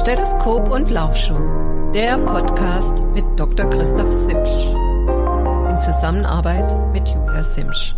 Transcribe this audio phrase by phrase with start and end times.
[0.00, 3.68] Stethoskop und Laufschuh, der Podcast mit Dr.
[3.68, 4.64] Christoph Simsch.
[5.68, 7.94] In Zusammenarbeit mit Julia Simsch.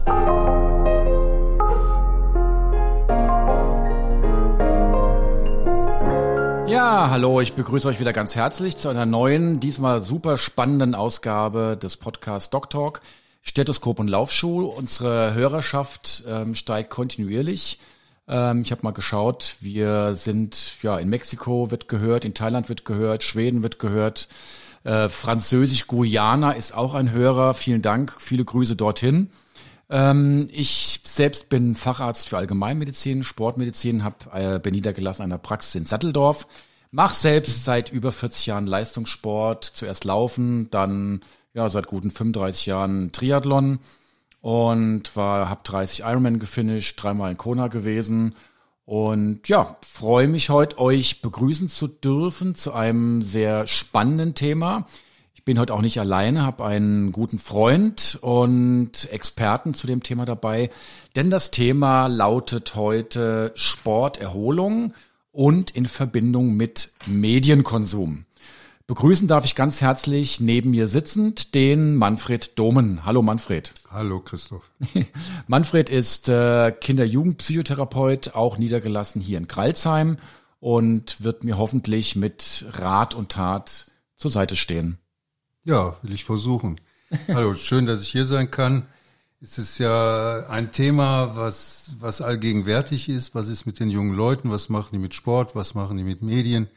[6.66, 11.78] Ja, hallo, ich begrüße euch wieder ganz herzlich zu einer neuen, diesmal super spannenden Ausgabe
[11.80, 13.00] des Podcasts Doc Talk,
[13.42, 14.66] Stethoskop und Laufschuh.
[14.66, 17.78] Unsere Hörerschaft ähm, steigt kontinuierlich.
[18.32, 22.86] Ähm, ich habe mal geschaut, wir sind ja in Mexiko wird gehört, in Thailand wird
[22.86, 24.26] gehört, Schweden wird gehört,
[24.84, 27.52] äh, Französisch Guyana ist auch ein Hörer.
[27.52, 29.30] Vielen Dank, viele Grüße dorthin.
[29.90, 35.84] Ähm, ich selbst bin Facharzt für Allgemeinmedizin, Sportmedizin, habe äh, bin niedergelassen einer Praxis in
[35.84, 36.48] Satteldorf.
[36.90, 41.20] Mach selbst seit über 40 Jahren Leistungssport, zuerst Laufen, dann
[41.52, 43.78] ja seit guten 35 Jahren Triathlon
[44.42, 48.34] und war hab 30 Ironman gefinisht, dreimal in Kona gewesen
[48.84, 54.86] und ja, freue mich heute euch begrüßen zu dürfen zu einem sehr spannenden Thema.
[55.34, 60.24] Ich bin heute auch nicht alleine, habe einen guten Freund und Experten zu dem Thema
[60.24, 60.70] dabei,
[61.14, 64.92] denn das Thema lautet heute Sporterholung
[65.30, 68.26] und in Verbindung mit Medienkonsum.
[68.86, 73.04] Begrüßen darf ich ganz herzlich neben mir sitzend den Manfred Domen.
[73.04, 73.72] Hallo Manfred.
[73.90, 74.70] Hallo Christoph.
[75.46, 80.16] Manfred ist äh, Kinder-Jugend-Psychotherapeut, auch niedergelassen hier in Kralsheim
[80.58, 84.98] und wird mir hoffentlich mit Rat und Tat zur Seite stehen.
[85.64, 86.80] Ja, will ich versuchen.
[87.28, 88.86] Hallo, schön, dass ich hier sein kann.
[89.40, 93.34] Es ist ja ein Thema, was, was allgegenwärtig ist.
[93.34, 94.50] Was ist mit den jungen Leuten?
[94.50, 95.54] Was machen die mit Sport?
[95.54, 96.68] Was machen die mit Medien?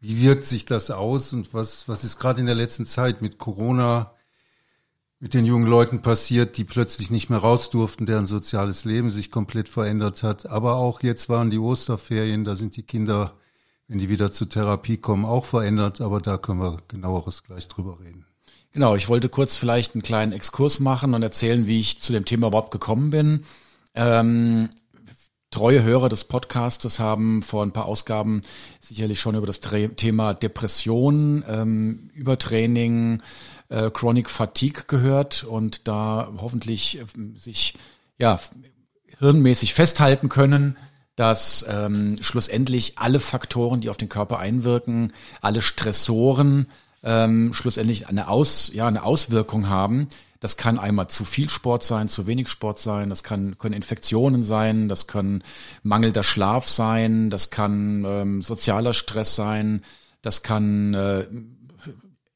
[0.00, 3.38] Wie wirkt sich das aus und was, was ist gerade in der letzten Zeit mit
[3.38, 4.14] Corona
[5.20, 9.30] mit den jungen Leuten passiert, die plötzlich nicht mehr raus durften, deren soziales Leben sich
[9.30, 10.46] komplett verändert hat.
[10.46, 13.34] Aber auch jetzt waren die Osterferien, da sind die Kinder,
[13.86, 16.00] wenn die wieder zur Therapie kommen, auch verändert.
[16.00, 18.24] Aber da können wir genaueres gleich drüber reden.
[18.72, 22.24] Genau, ich wollte kurz vielleicht einen kleinen Exkurs machen und erzählen, wie ich zu dem
[22.24, 23.44] Thema überhaupt gekommen bin.
[23.94, 24.70] Ähm,
[25.50, 28.42] Treue Hörer des Podcastes haben vor ein paar Ausgaben
[28.80, 33.20] sicherlich schon über das Thema Depression, ähm, Übertraining,
[33.68, 37.74] äh, Chronic Fatigue gehört und da hoffentlich äh, sich
[38.16, 38.38] ja
[39.18, 40.76] hirnmäßig festhalten können,
[41.16, 46.68] dass ähm, schlussendlich alle Faktoren, die auf den Körper einwirken, alle Stressoren
[47.02, 50.08] ähm, schlussendlich eine Aus ja eine Auswirkung haben.
[50.40, 54.42] Das kann einmal zu viel Sport sein, zu wenig Sport sein, das kann, können Infektionen
[54.42, 55.44] sein, das kann
[55.82, 59.82] mangelnder Schlaf sein, das kann ähm, sozialer Stress sein,
[60.22, 61.26] das kann äh,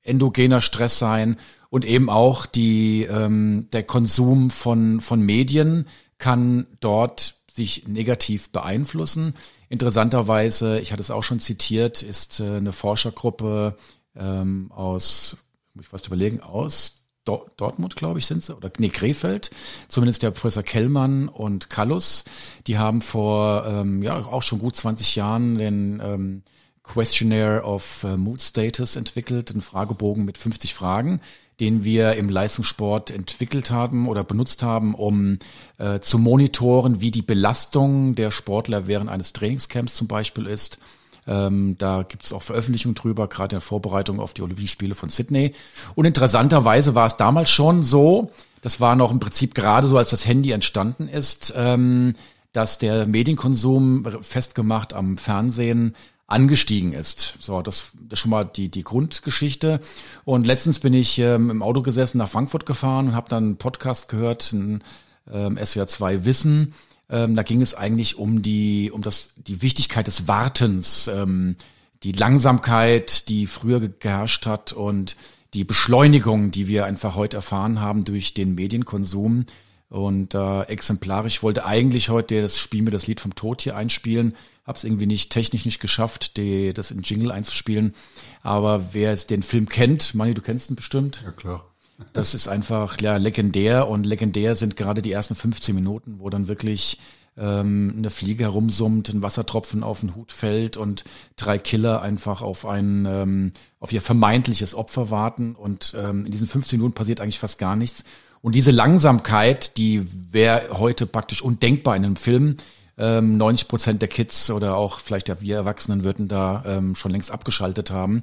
[0.02, 1.38] endogener Stress sein.
[1.70, 5.88] Und eben auch die, ähm, der Konsum von, von Medien
[6.18, 9.34] kann dort sich negativ beeinflussen.
[9.68, 13.76] Interessanterweise, ich hatte es auch schon zitiert, ist äh, eine Forschergruppe
[14.16, 15.36] ähm, aus,
[15.74, 19.50] muss ich fast überlegen, aus Dortmund, glaube ich, sind sie, oder nee, Krefeld,
[19.88, 22.24] zumindest der Professor Kellmann und Kallus,
[22.66, 26.42] die haben vor ähm, ja auch schon gut 20 Jahren den ähm,
[26.82, 31.20] Questionnaire of uh, Mood Status entwickelt, einen Fragebogen mit 50 Fragen,
[31.60, 35.38] den wir im Leistungssport entwickelt haben oder benutzt haben, um
[35.78, 40.78] äh, zu monitoren, wie die Belastung der Sportler während eines Trainingscamps zum Beispiel ist
[41.26, 44.94] ähm, da gibt es auch Veröffentlichungen drüber, gerade in der Vorbereitung auf die Olympischen Spiele
[44.94, 45.54] von Sydney.
[45.94, 48.30] Und interessanterweise war es damals schon so,
[48.62, 52.14] das war noch im Prinzip gerade so, als das Handy entstanden ist, ähm,
[52.52, 55.94] dass der Medienkonsum festgemacht am Fernsehen
[56.26, 57.36] angestiegen ist.
[57.40, 59.80] So, das, ist schon mal die, die Grundgeschichte.
[60.24, 63.56] Und letztens bin ich ähm, im Auto gesessen, nach Frankfurt gefahren und habe dann einen
[63.56, 64.82] Podcast gehört, ein
[65.30, 66.74] ähm, SWR 2 Wissen.
[67.10, 71.56] Ähm, da ging es eigentlich um die, um das, die Wichtigkeit des Wartens, ähm,
[72.02, 75.16] die Langsamkeit, die früher geherrscht hat und
[75.54, 79.46] die Beschleunigung, die wir einfach heute erfahren haben durch den Medienkonsum.
[79.88, 84.34] Und äh, exemplarisch wollte eigentlich heute das Spiel mir das Lied vom Tod hier einspielen,
[84.66, 87.94] habe es irgendwie nicht technisch nicht geschafft, die, das in Jingle einzuspielen.
[88.42, 91.22] Aber wer den Film kennt, Manni, du kennst ihn bestimmt.
[91.24, 91.73] Ja klar.
[92.12, 96.48] Das ist einfach ja, legendär und legendär sind gerade die ersten 15 Minuten, wo dann
[96.48, 96.98] wirklich
[97.36, 101.04] ähm, eine Fliege herumsummt, ein Wassertropfen auf den Hut fällt und
[101.36, 106.48] drei Killer einfach auf ein ähm, auf ihr vermeintliches Opfer warten und ähm, in diesen
[106.48, 108.04] 15 Minuten passiert eigentlich fast gar nichts.
[108.40, 112.56] Und diese Langsamkeit, die wäre heute praktisch undenkbar in einem Film.
[112.96, 117.10] Ähm, 90 Prozent der Kids oder auch vielleicht ja wir Erwachsenen würden da ähm, schon
[117.10, 118.22] längst abgeschaltet haben.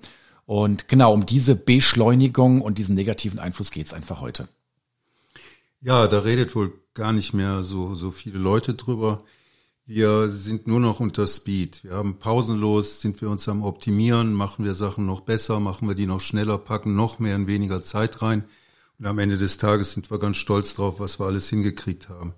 [0.52, 4.50] Und genau um diese Beschleunigung und diesen negativen Einfluss geht's einfach heute.
[5.80, 9.24] Ja, da redet wohl gar nicht mehr so, so viele Leute drüber.
[9.86, 11.86] Wir sind nur noch unter Speed.
[11.86, 15.96] Wir haben pausenlos, sind wir uns am Optimieren, machen wir Sachen noch besser, machen wir
[15.96, 18.44] die noch schneller, packen noch mehr in weniger Zeit rein.
[19.00, 22.34] Und am Ende des Tages sind wir ganz stolz drauf, was wir alles hingekriegt haben.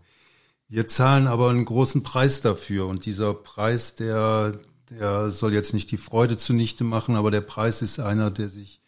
[0.70, 4.60] Wir zahlen aber einen großen Preis dafür und dieser Preis, der,
[4.90, 8.82] der soll jetzt nicht die Freude zunichte machen, aber der Preis ist einer, der sich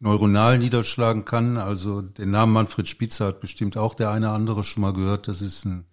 [0.00, 1.56] neuronal niederschlagen kann.
[1.56, 5.28] Also den Namen Manfred Spitzer hat bestimmt auch der eine andere schon mal gehört.
[5.28, 5.86] Das ist ein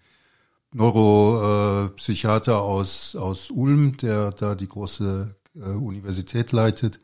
[0.72, 7.00] Neuropsychiater aus, aus Ulm, der da die große äh, Universität leitet.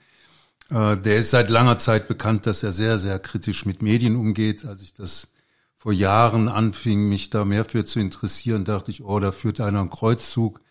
[0.70, 4.66] Äh, der ist seit langer Zeit bekannt, dass er sehr, sehr kritisch mit Medien umgeht.
[4.66, 5.30] Als ich das
[5.76, 9.82] vor Jahren anfing, mich da mehr für zu interessieren, dachte ich, oh, da führt einer
[9.82, 10.62] einen Kreuzzug.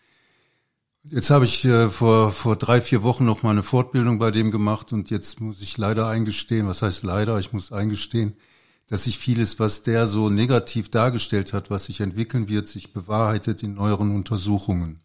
[1.11, 4.49] Jetzt habe ich äh, vor, vor drei, vier Wochen noch mal eine Fortbildung bei dem
[4.49, 8.35] gemacht und jetzt muss ich leider eingestehen, was heißt leider, ich muss eingestehen,
[8.87, 13.61] dass sich vieles, was der so negativ dargestellt hat, was sich entwickeln wird, sich bewahrheitet
[13.61, 14.99] in neueren Untersuchungen.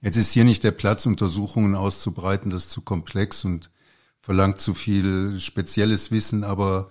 [0.00, 3.70] Jetzt ist hier nicht der Platz, Untersuchungen auszubreiten, das ist zu komplex und
[4.22, 6.88] verlangt zu viel spezielles Wissen, aber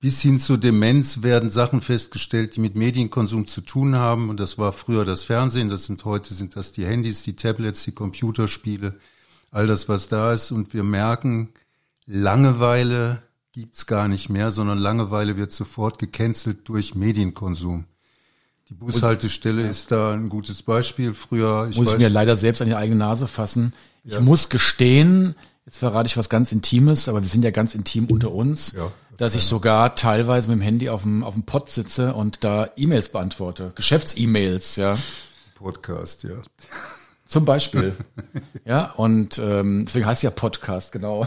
[0.00, 4.30] bis hin zur Demenz werden Sachen festgestellt, die mit Medienkonsum zu tun haben.
[4.30, 7.84] Und das war früher das Fernsehen, das sind heute sind das die Handys, die Tablets,
[7.84, 8.94] die Computerspiele,
[9.50, 10.52] all das, was da ist.
[10.52, 11.50] Und wir merken,
[12.06, 13.22] Langeweile
[13.52, 17.84] gibt's gar nicht mehr, sondern Langeweile wird sofort gecancelt durch Medienkonsum.
[18.68, 19.70] Die Bushaltestelle ja.
[19.70, 21.14] ist da ein gutes Beispiel.
[21.14, 23.72] Früher, ich muss weiß, ich mir leider selbst an die eigene Nase fassen.
[24.04, 24.20] Ich ja.
[24.20, 25.34] muss gestehen,
[25.64, 28.72] jetzt verrate ich was ganz Intimes, aber wir sind ja ganz intim unter uns.
[28.72, 32.44] Ja dass ich sogar teilweise mit dem Handy auf dem, auf dem Pod sitze und
[32.44, 33.72] da E-Mails beantworte.
[33.74, 34.96] Geschäfts-E-Mails, ja.
[35.56, 36.36] Podcast, ja.
[37.26, 37.94] Zum Beispiel.
[38.64, 41.26] ja, und ähm, deswegen heißt ja Podcast, genau.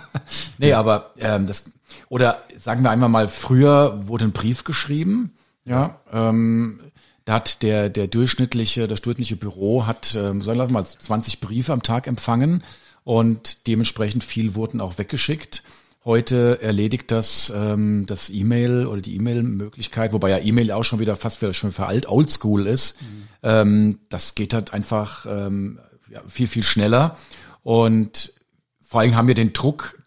[0.58, 1.70] nee, aber ähm, das,
[2.08, 5.32] oder sagen wir einmal mal, früher wurde ein Brief geschrieben,
[5.64, 6.80] ja, ähm,
[7.24, 11.72] da hat der, der durchschnittliche, das durchschnittliche Büro hat, ähm, sagen wir mal, 20 Briefe
[11.72, 12.64] am Tag empfangen
[13.04, 15.62] und dementsprechend viel wurden auch weggeschickt.
[16.08, 21.16] Heute erledigt das ähm, das E-Mail oder die E-Mail-Möglichkeit, wobei ja E-Mail auch schon wieder
[21.16, 23.02] fast wieder schon für alt Oldschool ist.
[23.02, 23.28] Mhm.
[23.42, 25.78] Ähm, das geht halt einfach ähm,
[26.08, 27.18] ja, viel viel schneller
[27.62, 28.32] und
[28.80, 30.02] vor allem haben wir den Druck.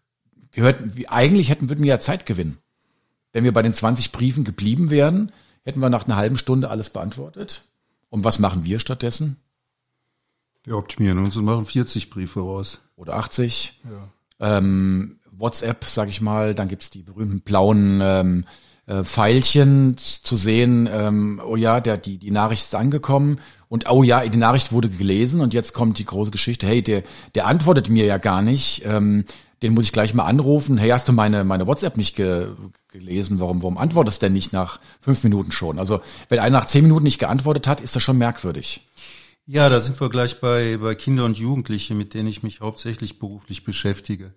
[0.51, 2.57] Wir hörten, wie, eigentlich hätten würden wir ja Zeit gewinnen,
[3.31, 5.31] wenn wir bei den 20 Briefen geblieben wären,
[5.65, 7.62] hätten wir nach einer halben Stunde alles beantwortet.
[8.09, 9.38] Und was machen wir stattdessen?
[10.63, 12.81] Wir optimieren uns und machen 40 Briefe raus.
[12.95, 13.80] Oder 80.
[13.83, 14.57] Ja.
[14.57, 18.45] Ähm, WhatsApp, sag ich mal, dann gibt's die berühmten blauen ähm,
[18.88, 23.39] äh, Pfeilchen zu sehen, ähm, oh ja, der, die, die Nachricht ist angekommen
[23.69, 27.03] und oh ja, die Nachricht wurde gelesen und jetzt kommt die große Geschichte, hey, der,
[27.35, 29.25] der antwortet mir ja gar nicht, ähm,
[29.61, 32.47] den muss ich gleich mal anrufen, hey, hast du meine, meine WhatsApp nicht ge
[32.91, 35.79] gelesen, warum, warum antwortest du denn nicht nach fünf Minuten schon?
[35.79, 38.85] Also wenn einer nach zehn Minuten nicht geantwortet hat, ist das schon merkwürdig.
[39.45, 43.19] Ja, da sind wir gleich bei, bei Kinder und Jugendliche, mit denen ich mich hauptsächlich
[43.19, 44.33] beruflich beschäftige.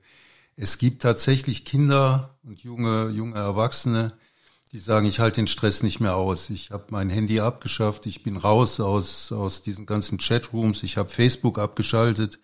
[0.57, 4.13] Es gibt tatsächlich Kinder und junge, junge Erwachsene,
[4.73, 6.49] die sagen, ich halte den Stress nicht mehr aus.
[6.51, 11.09] Ich habe mein Handy abgeschafft, ich bin raus aus, aus diesen ganzen Chatrooms, ich habe
[11.09, 12.39] Facebook abgeschaltet.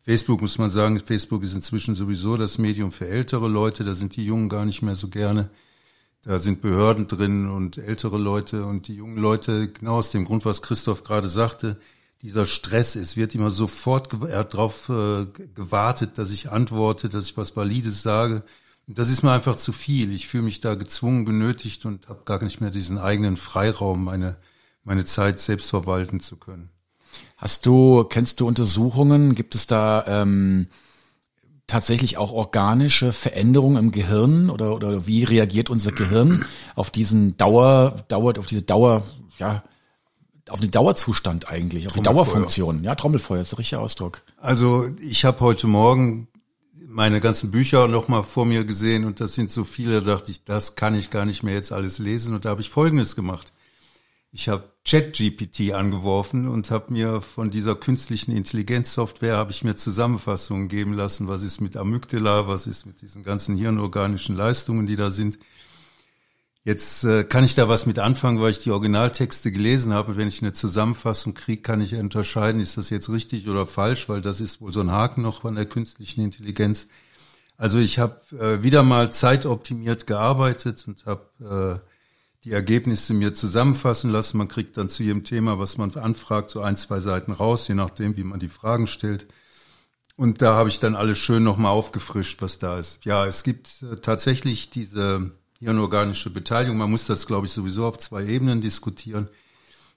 [0.00, 4.16] Facebook muss man sagen, Facebook ist inzwischen sowieso das Medium für ältere Leute, da sind
[4.16, 5.50] die Jungen gar nicht mehr so gerne.
[6.24, 10.44] Da sind Behörden drin und ältere Leute und die jungen Leute, genau aus dem Grund,
[10.44, 11.80] was Christoph gerade sagte,
[12.22, 17.56] dieser Stress ist, wird immer sofort, darauf äh, gewartet, dass ich antworte, dass ich was
[17.56, 18.44] Valides sage.
[18.86, 20.12] Das ist mir einfach zu viel.
[20.12, 24.36] Ich fühle mich da gezwungen, genötigt und habe gar nicht mehr diesen eigenen Freiraum, meine,
[24.84, 26.70] meine Zeit selbst verwalten zu können.
[27.36, 29.34] Hast du, kennst du Untersuchungen?
[29.34, 30.68] Gibt es da ähm,
[31.66, 36.44] tatsächlich auch organische Veränderungen im Gehirn oder, oder wie reagiert unser Gehirn
[36.76, 39.02] auf diesen Dauer, Dauer, auf diese Dauer,
[39.38, 39.64] ja,
[40.52, 42.84] auf den Dauerzustand eigentlich, auf die Dauerfunktion.
[42.84, 44.20] Ja, Trommelfeuer ist der richtige Ausdruck.
[44.36, 46.28] Also ich habe heute Morgen
[46.86, 50.44] meine ganzen Bücher nochmal vor mir gesehen und das sind so viele, da dachte ich,
[50.44, 53.54] das kann ich gar nicht mehr jetzt alles lesen und da habe ich Folgendes gemacht.
[54.30, 60.68] Ich habe ChatGPT angeworfen und habe mir von dieser künstlichen Intelligenzsoftware habe ich mir Zusammenfassungen
[60.68, 65.10] geben lassen, was ist mit Amygdala, was ist mit diesen ganzen hirnorganischen Leistungen, die da
[65.10, 65.38] sind.
[66.64, 70.16] Jetzt äh, kann ich da was mit anfangen, weil ich die Originaltexte gelesen habe.
[70.16, 74.20] Wenn ich eine Zusammenfassung kriege, kann ich unterscheiden, ist das jetzt richtig oder falsch, weil
[74.22, 76.86] das ist wohl so ein Haken noch von der künstlichen Intelligenz.
[77.56, 81.88] Also ich habe äh, wieder mal zeitoptimiert gearbeitet und habe äh,
[82.44, 84.38] die Ergebnisse mir zusammenfassen lassen.
[84.38, 87.74] Man kriegt dann zu jedem Thema, was man anfragt, so ein, zwei Seiten raus, je
[87.74, 89.26] nachdem, wie man die Fragen stellt.
[90.14, 93.04] Und da habe ich dann alles schön nochmal aufgefrischt, was da ist.
[93.04, 96.76] Ja, es gibt äh, tatsächlich diese hirnorganische Beteiligung.
[96.76, 99.28] Man muss das, glaube ich, sowieso auf zwei Ebenen diskutieren.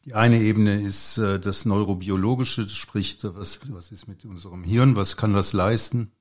[0.06, 5.18] Die eine Ebene ist äh, das Neurobiologische, sprich, was, was ist mit unserem Hirn, was
[5.18, 6.12] kann das leisten?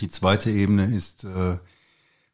[0.00, 1.58] Die zweite Ebene ist, äh,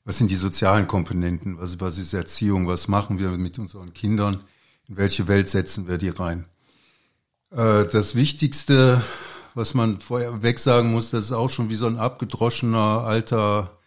[0.04, 4.44] was sind die sozialen Komponenten, was, was ist Erziehung, was machen wir mit unseren Kindern,
[4.86, 6.44] in welche Welt setzen wir die rein?
[7.50, 9.02] Äh, das Wichtigste,
[9.54, 13.78] was man vorweg sagen muss, das ist auch schon wie so ein abgedroschener alter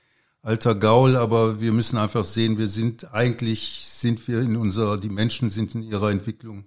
[0.48, 5.10] alter Gaul, aber wir müssen einfach sehen, wir sind eigentlich sind wir in unserer, die
[5.10, 6.64] Menschen sind in ihrer Entwicklung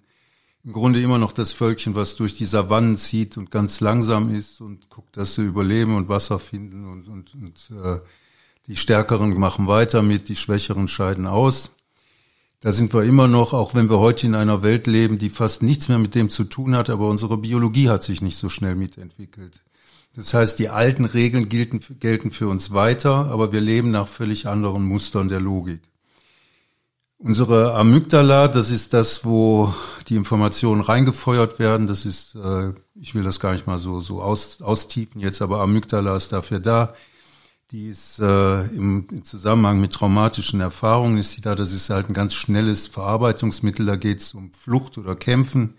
[0.63, 4.61] im Grunde immer noch das Völkchen, was durch die Savannen zieht und ganz langsam ist
[4.61, 8.01] und guckt, dass sie überleben und Wasser finden und, und, und äh,
[8.67, 11.71] die Stärkeren machen weiter mit, die Schwächeren scheiden aus.
[12.61, 15.63] Da sind wir immer noch, auch wenn wir heute in einer Welt leben, die fast
[15.63, 18.75] nichts mehr mit dem zu tun hat, aber unsere Biologie hat sich nicht so schnell
[18.75, 19.63] mitentwickelt.
[20.15, 24.47] Das heißt, die alten Regeln gelten, gelten für uns weiter, aber wir leben nach völlig
[24.47, 25.81] anderen Mustern der Logik.
[27.19, 29.75] Unsere Amygdala, das ist das, wo
[30.09, 31.87] die Informationen reingefeuert werden.
[31.87, 35.61] Das ist, äh, ich will das gar nicht mal so, so aus, austiefen jetzt, aber
[35.61, 36.95] Amygdala ist dafür da.
[37.73, 41.55] Die ist äh, im, im Zusammenhang mit traumatischen Erfahrungen ist sie da.
[41.55, 43.87] Das ist halt ein ganz schnelles Verarbeitungsmittel.
[43.87, 45.75] Da geht es um Flucht oder Kämpfen.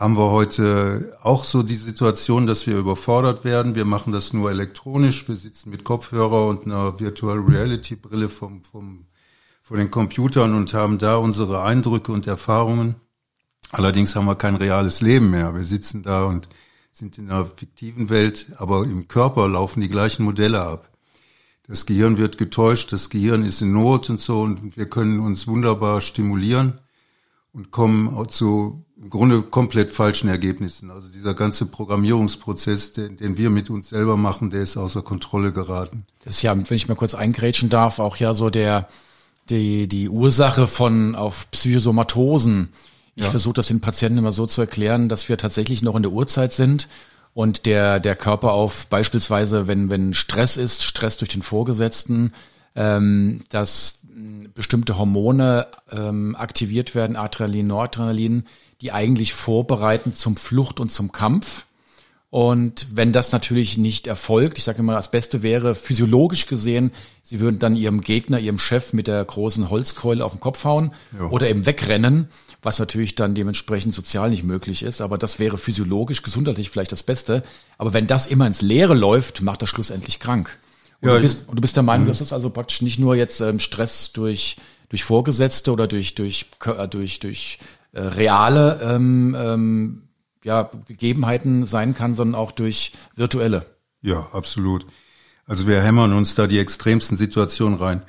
[0.00, 3.74] Haben wir heute auch so die Situation, dass wir überfordert werden.
[3.74, 5.28] Wir machen das nur elektronisch.
[5.28, 9.04] Wir sitzen mit Kopfhörer und einer Virtual Reality Brille vom, vom
[9.60, 12.94] vor den Computern und haben da unsere Eindrücke und Erfahrungen.
[13.72, 15.54] Allerdings haben wir kein reales Leben mehr.
[15.54, 16.48] Wir sitzen da und
[16.92, 20.88] sind in einer fiktiven Welt, aber im Körper laufen die gleichen Modelle ab.
[21.68, 25.46] Das Gehirn wird getäuscht, das Gehirn ist in Not und so und wir können uns
[25.46, 26.80] wunderbar stimulieren
[27.52, 30.90] und kommen zu im Grunde komplett falschen Ergebnissen.
[30.90, 35.52] Also dieser ganze Programmierungsprozess, den, den wir mit uns selber machen, der ist außer Kontrolle
[35.52, 36.04] geraten.
[36.24, 38.88] Das ist ja, wenn ich mal kurz eingrätschen darf, auch ja so der
[39.48, 42.68] die, die Ursache von auf Psychosomatosen.
[43.16, 43.30] Ich ja.
[43.30, 46.52] versuche das den Patienten immer so zu erklären, dass wir tatsächlich noch in der Urzeit
[46.52, 46.88] sind
[47.34, 52.32] und der, der Körper auf beispielsweise, wenn, wenn Stress ist, Stress durch den Vorgesetzten,
[52.76, 54.00] ähm, dass
[54.54, 58.44] bestimmte Hormone ähm, aktiviert werden, Adrenalin, Noradrenalin,
[58.80, 61.66] die eigentlich vorbereiten zum Flucht und zum Kampf.
[62.30, 66.92] Und wenn das natürlich nicht erfolgt, ich sage immer, das Beste wäre physiologisch gesehen,
[67.24, 70.92] sie würden dann ihrem Gegner, ihrem Chef mit der großen Holzkeule auf den Kopf hauen
[71.18, 71.28] jo.
[71.30, 72.28] oder eben wegrennen,
[72.62, 75.00] was natürlich dann dementsprechend sozial nicht möglich ist.
[75.00, 77.42] Aber das wäre physiologisch, gesundheitlich vielleicht das Beste.
[77.78, 80.56] Aber wenn das immer ins Leere läuft, macht das schlussendlich krank.
[81.02, 82.08] Und, ja, du, bist, du bist der Meinung, mhm.
[82.08, 84.56] dass das also praktisch nicht nur jetzt ähm, Stress durch
[84.90, 87.58] durch Vorgesetzte oder durch durch äh, durch durch
[87.92, 90.02] äh, reale ähm, ähm,
[90.44, 93.66] ja, Gegebenheiten sein kann, sondern auch durch virtuelle.
[94.02, 94.86] Ja, absolut.
[95.46, 98.02] Also wir hämmern uns da die extremsten Situationen rein.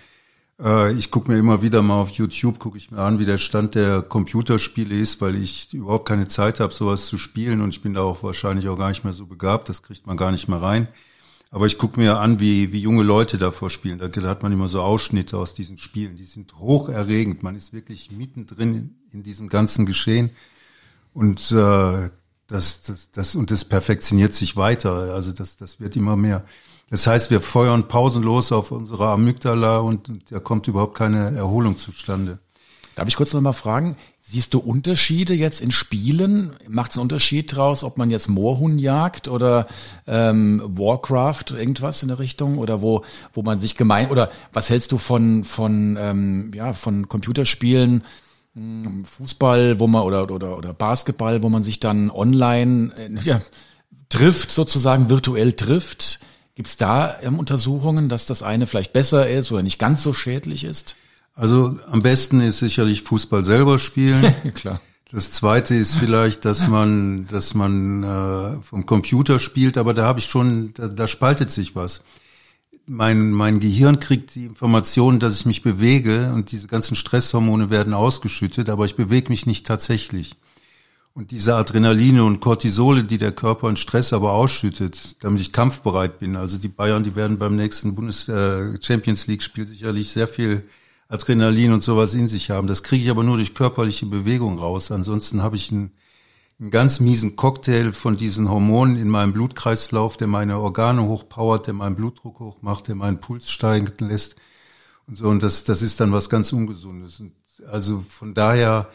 [0.61, 3.37] Äh, ich gucke mir immer wieder mal auf YouTube, gucke ich mir an, wie der
[3.37, 7.81] Stand der Computerspiele ist, weil ich überhaupt keine Zeit habe, sowas zu spielen und ich
[7.81, 10.47] bin da auch wahrscheinlich auch gar nicht mehr so begabt, das kriegt man gar nicht
[10.47, 10.87] mehr rein.
[11.53, 13.99] Aber ich gucke mir an, wie, wie junge Leute davor spielen.
[13.99, 16.15] Da, hat man immer so Ausschnitte aus diesen Spielen.
[16.15, 17.43] Die sind hocherregend.
[17.43, 20.29] Man ist wirklich mittendrin in, diesem ganzen Geschehen.
[21.13, 22.09] Und äh,
[22.47, 25.13] das, das, das, und das perfektioniert sich weiter.
[25.13, 26.45] Also das, das wird immer mehr.
[26.89, 31.77] Das heißt, wir feuern pausenlos auf unsere Amygdala und, und da kommt überhaupt keine Erholung
[31.77, 32.39] zustande.
[32.95, 33.97] Darf ich kurz noch mal fragen,
[34.31, 36.51] siehst du Unterschiede jetzt in Spielen?
[36.67, 39.67] Macht es einen Unterschied draus, ob man jetzt Moorhuhn jagt oder
[40.07, 42.57] ähm, Warcraft, irgendwas in der Richtung?
[42.57, 47.09] Oder wo, wo man sich gemein, oder was hältst du von, von, ähm, ja, von
[47.09, 48.03] Computerspielen,
[48.55, 53.41] hm, Fußball, wo man oder oder oder Basketball, wo man sich dann online äh, ja,
[54.07, 56.19] trifft, sozusagen virtuell trifft.
[56.55, 60.13] Gibt es da ähm, Untersuchungen, dass das eine vielleicht besser ist oder nicht ganz so
[60.13, 60.95] schädlich ist?
[61.41, 64.33] Also am besten ist sicherlich Fußball selber spielen.
[64.53, 64.79] Klar.
[65.11, 70.19] Das zweite ist vielleicht, dass man, dass man äh, vom Computer spielt, aber da habe
[70.19, 72.03] ich schon, da, da spaltet sich was
[72.85, 77.93] mein, mein Gehirn kriegt die Information, dass ich mich bewege und diese ganzen Stresshormone werden
[77.93, 80.35] ausgeschüttet, aber ich bewege mich nicht tatsächlich.
[81.13, 86.19] Und diese Adrenaline und Cortisole, die der Körper in Stress aber ausschüttet, damit ich kampfbereit
[86.19, 86.37] bin.
[86.37, 90.63] Also die Bayern, die werden beim nächsten Bundes äh, Champions League Spiel sicherlich sehr viel
[91.11, 92.67] Adrenalin und sowas in sich haben.
[92.67, 94.91] Das kriege ich aber nur durch körperliche Bewegung raus.
[94.91, 95.91] Ansonsten habe ich ein
[96.61, 101.73] einen ganz miesen Cocktail von diesen Hormonen in meinem Blutkreislauf, der meine Organe hochpowert, der
[101.73, 104.35] meinen Blutdruck hochmacht, der meinen Puls steigen lässt
[105.07, 105.27] und so.
[105.27, 107.19] Und das, das ist dann was ganz Ungesundes.
[107.19, 107.33] Und
[107.71, 108.89] also von daher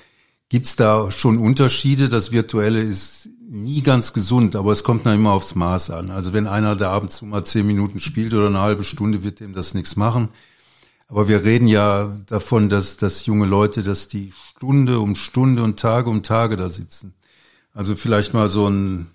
[0.48, 2.08] gibt's da schon Unterschiede.
[2.08, 6.12] Das Virtuelle ist nie ganz gesund, aber es kommt noch immer aufs Maß an.
[6.12, 9.54] Also wenn einer da abends mal zehn Minuten spielt oder eine halbe Stunde, wird dem
[9.54, 10.28] das nichts machen.
[11.08, 15.78] Aber wir reden ja davon, dass, dass junge Leute, dass die Stunde um Stunde und
[15.78, 17.14] Tage um Tage da sitzen.
[17.72, 19.06] Also vielleicht mal so ein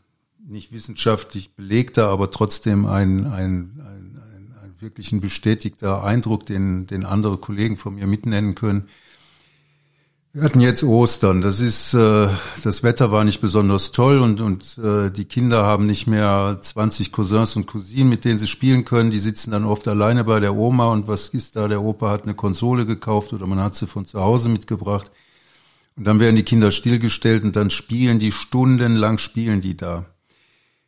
[0.47, 6.87] nicht wissenschaftlich belegter, aber trotzdem ein, ein, ein, ein, ein wirklich ein bestätigter Eindruck, den,
[6.87, 8.87] den andere Kollegen von mir mitnennen können.
[10.33, 11.41] Wir hatten jetzt Ostern.
[11.41, 12.29] Das ist, äh,
[12.63, 17.11] das Wetter war nicht besonders toll und und äh, die Kinder haben nicht mehr 20
[17.11, 19.11] Cousins und Cousinen, mit denen sie spielen können.
[19.11, 21.67] Die sitzen dann oft alleine bei der Oma und was ist da?
[21.67, 25.11] Der Opa hat eine Konsole gekauft oder man hat sie von zu Hause mitgebracht.
[25.97, 30.05] Und dann werden die Kinder stillgestellt und dann spielen die stundenlang spielen die da.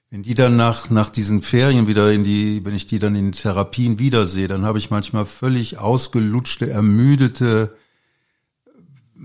[0.10, 3.34] Wenn die dann nach, nach diesen Ferien wieder in die, wenn ich die dann in
[3.34, 7.76] Therapien wiedersehe, dann habe ich manchmal völlig ausgelutschte, ermüdete,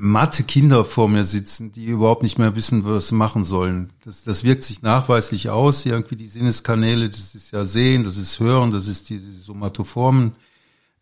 [0.00, 3.92] matte Kinder vor mir sitzen, die überhaupt nicht mehr wissen, was sie machen sollen.
[4.04, 8.38] Das, das wirkt sich nachweislich aus, irgendwie die Sinneskanäle, das ist ja Sehen, das ist
[8.38, 10.36] Hören, das ist die somatoformen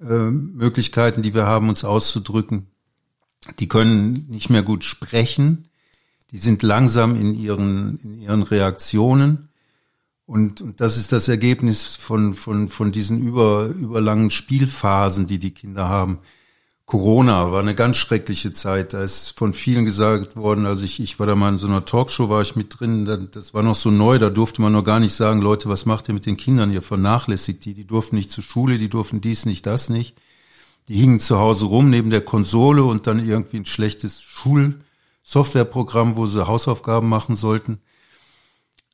[0.01, 2.69] äh, Möglichkeiten, die wir haben, uns auszudrücken.
[3.61, 5.69] Die können nicht mehr gut sprechen,
[6.31, 9.51] die sind langsam in ihren, in ihren Reaktionen.
[10.25, 15.53] Und, und das ist das Ergebnis von, von, von diesen über, überlangen Spielphasen, die die
[15.53, 16.19] Kinder haben.
[16.87, 18.93] Corona war eine ganz schreckliche Zeit.
[18.93, 21.85] Da ist von vielen gesagt worden, also ich, ich war da mal in so einer
[21.85, 25.01] Talkshow, war ich mit drin, das war noch so neu, da durfte man noch gar
[25.01, 26.73] nicht sagen, Leute, was macht ihr mit den Kindern?
[26.73, 30.15] Ihr vernachlässigt die, die durften nicht zur Schule, die durften dies nicht, das nicht.
[30.87, 36.27] Die hingen zu Hause rum neben der Konsole und dann irgendwie ein schlechtes Schulsoftwareprogramm, wo
[36.27, 37.81] sie Hausaufgaben machen sollten.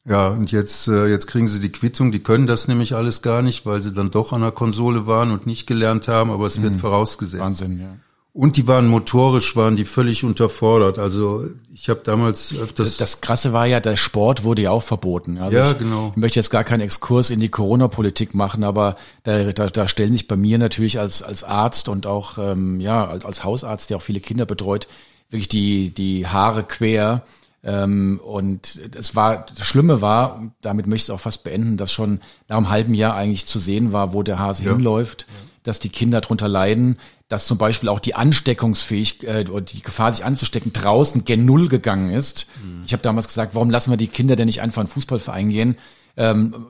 [0.05, 2.11] Ja, und jetzt, äh, jetzt kriegen sie die Quittung.
[2.11, 5.31] Die können das nämlich alles gar nicht, weil sie dann doch an der Konsole waren
[5.31, 6.79] und nicht gelernt haben, aber es wird mhm.
[6.81, 7.43] vorausgesetzt.
[7.43, 7.97] Wahnsinn, ja.
[8.35, 10.99] Und die waren motorisch, waren die völlig unterfordert.
[10.99, 12.89] Also ich habe damals öfters.
[12.89, 15.37] Das, das Krasse war ja, der Sport wurde ja auch verboten.
[15.37, 16.13] Also ja, ich, genau.
[16.13, 20.13] Ich möchte jetzt gar keinen Exkurs in die Corona-Politik machen, aber da, da, da stellen
[20.13, 23.99] sich bei mir natürlich als als Arzt und auch ähm, ja als, als Hausarzt, der
[23.99, 24.89] auch viele Kinder betreut,
[25.29, 27.25] wirklich die die Haare quer
[27.65, 31.93] ähm, und es war, das Schlimme war, damit möchte ich es auch fast beenden, dass
[31.93, 34.73] schon nach einem halben Jahr eigentlich zu sehen war, wo der Hase ja.
[34.73, 35.35] hinläuft, ja.
[35.63, 40.13] dass die Kinder drunter leiden, dass zum Beispiel auch die Ansteckungsfähigkeit äh, oder die Gefahr,
[40.13, 42.47] sich anzustecken, draußen gen Null gegangen ist.
[42.63, 42.83] Mhm.
[42.85, 45.49] Ich habe damals gesagt, warum lassen wir die Kinder denn nicht einfach in den Fußballverein
[45.49, 45.77] gehen?
[46.17, 46.67] Ähm,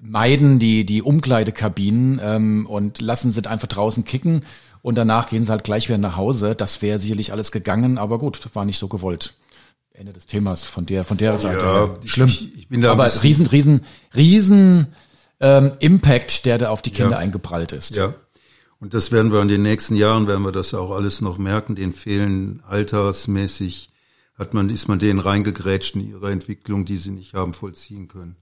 [0.00, 4.44] meiden die die Umkleidekabinen ähm, und lassen sie einfach draußen kicken
[4.82, 6.54] und danach gehen sie halt gleich wieder nach Hause.
[6.54, 9.34] Das wäre sicherlich alles gegangen, aber gut, war nicht so gewollt.
[9.96, 11.64] Ende des Themas von der von der Seite.
[11.64, 12.26] Ja, Schlimm.
[12.26, 13.82] Ich, ich bin da Aber riesen riesen
[14.14, 14.88] riesen
[15.38, 17.94] ähm, Impact, der da auf die Kinder ja, eingeprallt ist.
[17.94, 18.12] Ja.
[18.80, 21.76] Und das werden wir in den nächsten Jahren werden wir das auch alles noch merken.
[21.76, 23.90] Den fehlen altersmäßig
[24.36, 28.36] hat man ist man denen reingegrätscht in ihre Entwicklung, die sie nicht haben vollziehen können.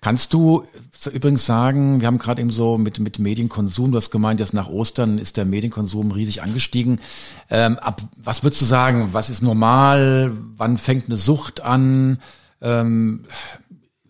[0.00, 0.64] Kannst du
[1.12, 4.68] übrigens sagen, wir haben gerade eben so mit, mit Medienkonsum, du hast gemeint, dass nach
[4.68, 7.00] Ostern ist der Medienkonsum riesig angestiegen.
[7.48, 10.32] Ähm, ab, was würdest du sagen, was ist normal?
[10.56, 12.20] Wann fängt eine Sucht an?
[12.60, 13.24] Ähm,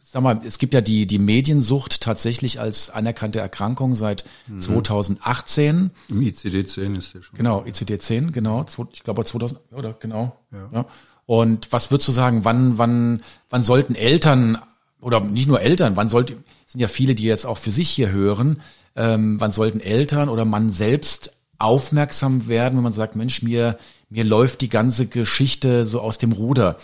[0.03, 4.61] sag mal, es gibt ja die, die Mediensucht tatsächlich als anerkannte Erkrankung seit mhm.
[4.61, 5.91] 2018.
[6.09, 7.37] Im ICD-10 ist der schon.
[7.37, 8.67] Genau, ICD-10, genau.
[8.93, 10.37] Ich glaube 2000, oder genau.
[10.51, 10.69] Ja.
[10.73, 10.87] ja.
[11.31, 14.59] Und was würdest du sagen, wann, wann, wann sollten Eltern
[15.01, 18.11] oder nicht nur Eltern, wann sollte, sind ja viele, die jetzt auch für sich hier
[18.11, 18.61] hören,
[18.97, 24.25] ähm, wann sollten Eltern oder man selbst aufmerksam werden, wenn man sagt, Mensch, mir, mir
[24.25, 26.79] läuft die ganze Geschichte so aus dem Ruder.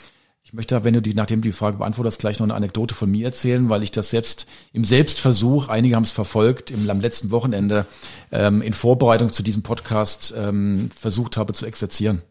[0.44, 3.10] Ich möchte, wenn du die, nachdem du die Frage beantwortest, gleich noch eine Anekdote von
[3.10, 7.32] mir erzählen, weil ich das selbst im Selbstversuch, einige haben es verfolgt, im, am letzten
[7.32, 7.84] Wochenende
[8.30, 12.22] ähm, in Vorbereitung zu diesem Podcast ähm, versucht habe zu exerzieren.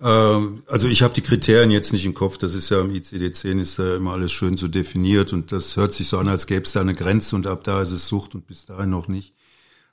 [0.00, 2.38] Ähm, also ich habe die Kriterien jetzt nicht im Kopf.
[2.38, 5.92] Das ist ja im ICD-10 ist da immer alles schön so definiert und das hört
[5.92, 8.34] sich so an, als gäbe es da eine Grenze und ab da ist es Sucht
[8.34, 9.34] und bis dahin noch nicht.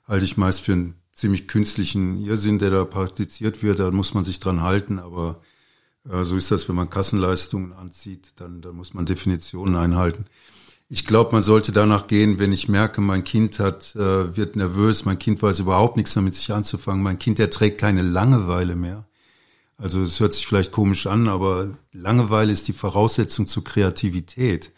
[0.06, 3.78] Halte ich meist für einen ziemlich künstlichen Irrsinn, der da praktiziert wird.
[3.78, 5.40] Da muss man sich dran halten, aber
[6.10, 10.26] äh, so ist das, wenn man Kassenleistungen anzieht, dann, dann muss man Definitionen einhalten.
[10.90, 15.06] Ich glaube, man sollte danach gehen, wenn ich merke, mein Kind hat, äh, wird nervös,
[15.06, 19.06] mein Kind weiß überhaupt nichts mehr mit sich anzufangen, mein Kind erträgt keine Langeweile mehr
[19.76, 24.72] also es hört sich vielleicht komisch an, aber Langeweile ist die Voraussetzung zur Kreativität.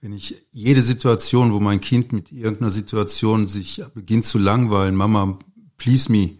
[0.00, 5.38] Wenn ich jede Situation, wo mein Kind mit irgendeiner Situation sich beginnt zu langweilen, Mama,
[5.78, 6.38] please me,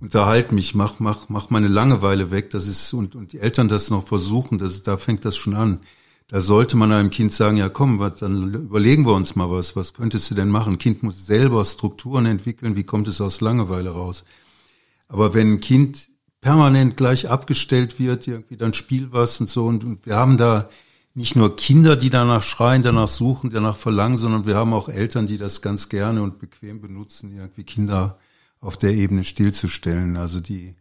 [0.00, 3.90] unterhalt mich, mach, mach, mach meine Langeweile weg, das ist, und, und die Eltern das
[3.90, 5.80] noch versuchen, das, da fängt das schon an.
[6.28, 9.76] Da sollte man einem Kind sagen, ja komm, was, dann überlegen wir uns mal was,
[9.76, 10.76] was könntest du denn machen?
[10.78, 14.24] Kind muss selber Strukturen entwickeln, wie kommt es aus Langeweile raus?
[15.08, 19.66] Aber wenn ein Kind permanent gleich abgestellt wird, irgendwie dann spiel was und so.
[19.66, 20.68] Und, und wir haben da
[21.14, 25.26] nicht nur Kinder, die danach schreien, danach suchen, danach verlangen, sondern wir haben auch Eltern,
[25.26, 28.18] die das ganz gerne und bequem benutzen, irgendwie Kinder
[28.60, 30.16] auf der Ebene stillzustellen.
[30.16, 30.76] Also die,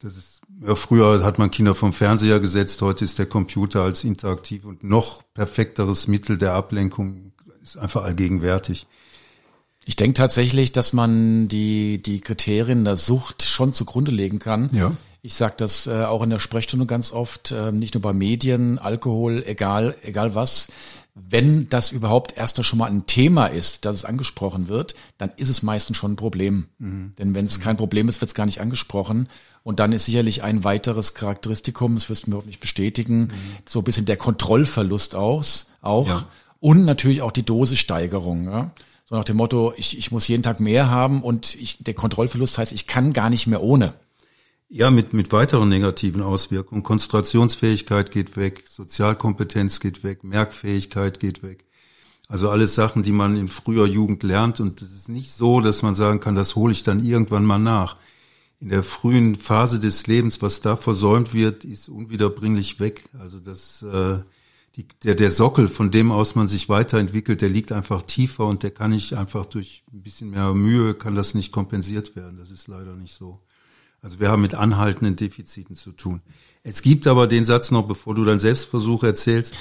[0.00, 4.02] das ist, ja, früher hat man Kinder vom Fernseher gesetzt, heute ist der Computer als
[4.02, 8.86] interaktiv und noch perfekteres Mittel der Ablenkung ist einfach allgegenwärtig.
[9.84, 14.68] Ich denke tatsächlich, dass man die, die Kriterien der Sucht schon zugrunde legen kann.
[14.72, 14.92] Ja.
[15.22, 18.78] Ich sage das äh, auch in der Sprechstunde ganz oft, äh, nicht nur bei Medien,
[18.78, 20.68] Alkohol, egal, egal was.
[21.14, 25.48] Wenn das überhaupt erst schon mal ein Thema ist, dass es angesprochen wird, dann ist
[25.48, 26.66] es meistens schon ein Problem.
[26.78, 27.12] Mhm.
[27.18, 27.62] Denn wenn es mhm.
[27.62, 29.28] kein Problem ist, wird es gar nicht angesprochen.
[29.62, 33.30] Und dann ist sicherlich ein weiteres Charakteristikum, das wirst du mir hoffentlich bestätigen, mhm.
[33.68, 36.08] so ein bisschen der Kontrollverlust aus, auch.
[36.08, 36.28] Ja.
[36.58, 38.44] Und natürlich auch die Dosissteigerung.
[38.44, 38.70] Ja?
[39.12, 42.56] So nach dem Motto, ich, ich muss jeden Tag mehr haben und ich, der Kontrollverlust
[42.56, 43.92] heißt, ich kann gar nicht mehr ohne.
[44.70, 46.82] Ja, mit, mit weiteren negativen Auswirkungen.
[46.82, 51.66] Konzentrationsfähigkeit geht weg, Sozialkompetenz geht weg, Merkfähigkeit geht weg.
[52.26, 54.60] Also alles Sachen, die man in früher Jugend lernt.
[54.60, 57.58] Und es ist nicht so, dass man sagen kann, das hole ich dann irgendwann mal
[57.58, 57.98] nach.
[58.60, 63.10] In der frühen Phase des Lebens, was da versäumt wird, ist unwiederbringlich weg.
[63.20, 64.20] Also das, äh,
[64.76, 68.62] die, der, der Sockel, von dem aus man sich weiterentwickelt, der liegt einfach tiefer und
[68.62, 72.38] der kann nicht einfach durch ein bisschen mehr Mühe, kann das nicht kompensiert werden.
[72.38, 73.40] Das ist leider nicht so.
[74.00, 76.22] Also wir haben mit anhaltenden Defiziten zu tun.
[76.64, 79.54] Es gibt aber den Satz noch, bevor du deinen Selbstversuch erzählst,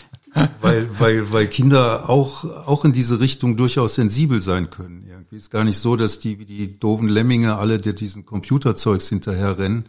[0.60, 5.04] weil, weil, weil Kinder auch, auch in diese Richtung durchaus sensibel sein können.
[5.08, 9.08] Irgendwie ist gar nicht so, dass die wie die doofen Lemminge alle, die diesen Computerzeugs
[9.08, 9.86] hinterher rennen.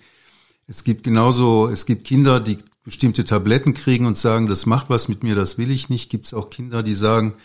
[0.68, 5.08] Es gibt genauso, es gibt Kinder, die bestimmte Tabletten kriegen und sagen, das macht was
[5.10, 6.10] mit mir, das will ich nicht.
[6.10, 7.36] Gibt es auch Kinder, die sagen,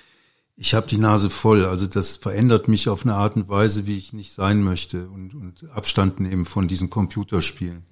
[0.56, 1.64] ich habe die Nase voll.
[1.64, 5.34] Also das verändert mich auf eine Art und Weise, wie ich nicht sein möchte und,
[5.34, 7.84] und Abstand nehmen von diesen Computerspielen.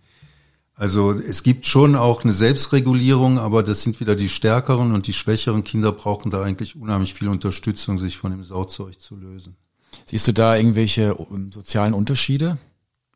[0.75, 5.13] Also es gibt schon auch eine Selbstregulierung, aber das sind wieder die stärkeren und die
[5.13, 9.57] schwächeren Kinder brauchen da eigentlich unheimlich viel Unterstützung, sich von dem Sauzeug zu lösen.
[10.07, 12.59] Siehst du da irgendwelche ähm, sozialen Unterschiede?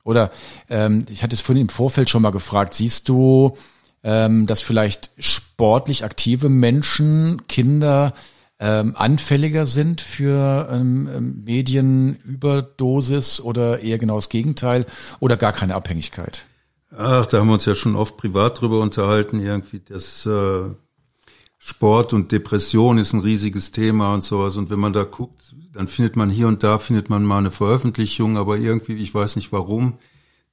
[0.05, 0.31] Oder
[0.69, 3.57] ähm, ich hatte es vorhin im Vorfeld schon mal gefragt, siehst du,
[4.07, 8.15] ähm, dass vielleicht sportlich aktive Menschen, Kinder
[8.61, 14.87] ähm, anfälliger sind für ähm, ähm, Medienüberdosis oder eher genau das Gegenteil
[15.19, 16.47] oder gar keine Abhängigkeit?
[16.97, 20.71] Ach, da haben wir uns ja schon oft privat drüber unterhalten, irgendwie das äh,
[21.59, 24.57] Sport und Depression ist ein riesiges Thema und sowas.
[24.57, 27.51] Und wenn man da guckt, dann findet man hier und da findet man mal eine
[27.51, 29.95] Veröffentlichung, aber irgendwie, ich weiß nicht warum,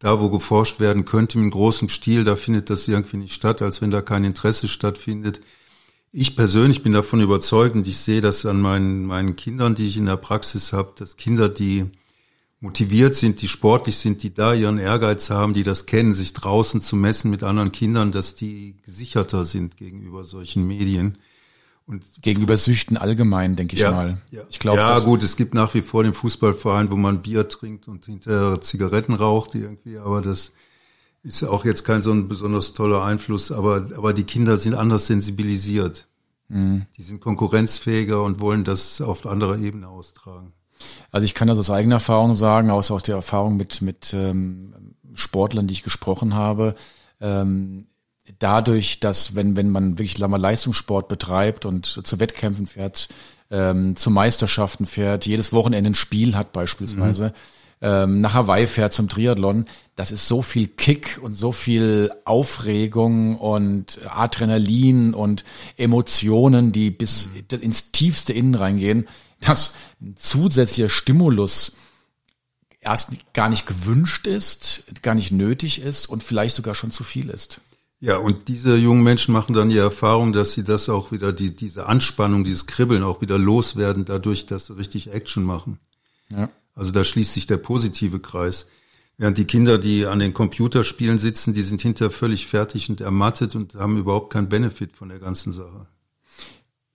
[0.04, 3.82] da wo geforscht werden könnte im großen Stil, da findet das irgendwie nicht statt, als
[3.82, 5.40] wenn da kein Interesse stattfindet.
[6.12, 9.96] Ich persönlich bin davon überzeugt und ich sehe das an meinen, meinen Kindern, die ich
[9.96, 11.86] in der Praxis habe, dass Kinder, die
[12.60, 16.82] motiviert sind, die sportlich sind, die da ihren Ehrgeiz haben, die das kennen, sich draußen
[16.82, 21.18] zu messen mit anderen Kindern, dass die gesicherter sind gegenüber solchen Medien.
[21.86, 24.18] Und gegenüber Süchten allgemein, denke ich ja, mal.
[24.32, 27.50] Ja, ich glaube, ja gut, es gibt nach wie vor den Fußballverein, wo man Bier
[27.50, 30.54] trinkt und hinterher Zigaretten raucht irgendwie, aber das
[31.24, 35.08] ist auch jetzt kein so ein besonders toller Einfluss, aber, aber die Kinder sind anders
[35.08, 36.08] sensibilisiert.
[36.48, 36.86] Mhm.
[36.98, 40.54] Die sind konkurrenzfähiger und wollen das auf anderer Ebene austragen.
[41.12, 44.96] Also ich kann das aus eigener Erfahrung sagen, aus auch der Erfahrung mit, mit ähm,
[45.14, 46.76] Sportlern, die ich gesprochen habe.
[47.22, 47.88] Ähm,
[48.40, 53.10] dadurch, dass wenn, wenn man wirklich mal Leistungssport betreibt und zu Wettkämpfen fährt,
[53.52, 57.34] ähm, zu Meisterschaften fährt, jedes Wochenende ein Spiel hat beispielsweise, mhm
[57.84, 59.66] ähm, nach Hawaii fährt zum Triathlon,
[59.98, 65.44] das ist so viel Kick und so viel Aufregung und Adrenalin und
[65.76, 69.10] Emotionen, die bis ins tiefste Innen reingehen,
[69.42, 71.74] dass ein zusätzlicher Stimulus
[72.80, 77.30] erst gar nicht gewünscht ist, gar nicht nötig ist und vielleicht sogar schon zu viel
[77.30, 77.60] ist.
[78.04, 81.56] Ja, und diese jungen Menschen machen dann die Erfahrung, dass sie das auch wieder, die,
[81.56, 85.80] diese Anspannung, dieses Kribbeln auch wieder loswerden, dadurch, dass sie richtig Action machen.
[86.30, 86.50] Ja.
[86.76, 88.68] Also da schließt sich der positive Kreis.
[89.18, 93.56] Während die Kinder, die an den Computerspielen sitzen, die sind hinterher völlig fertig und ermattet
[93.56, 95.88] und haben überhaupt keinen Benefit von der ganzen Sache.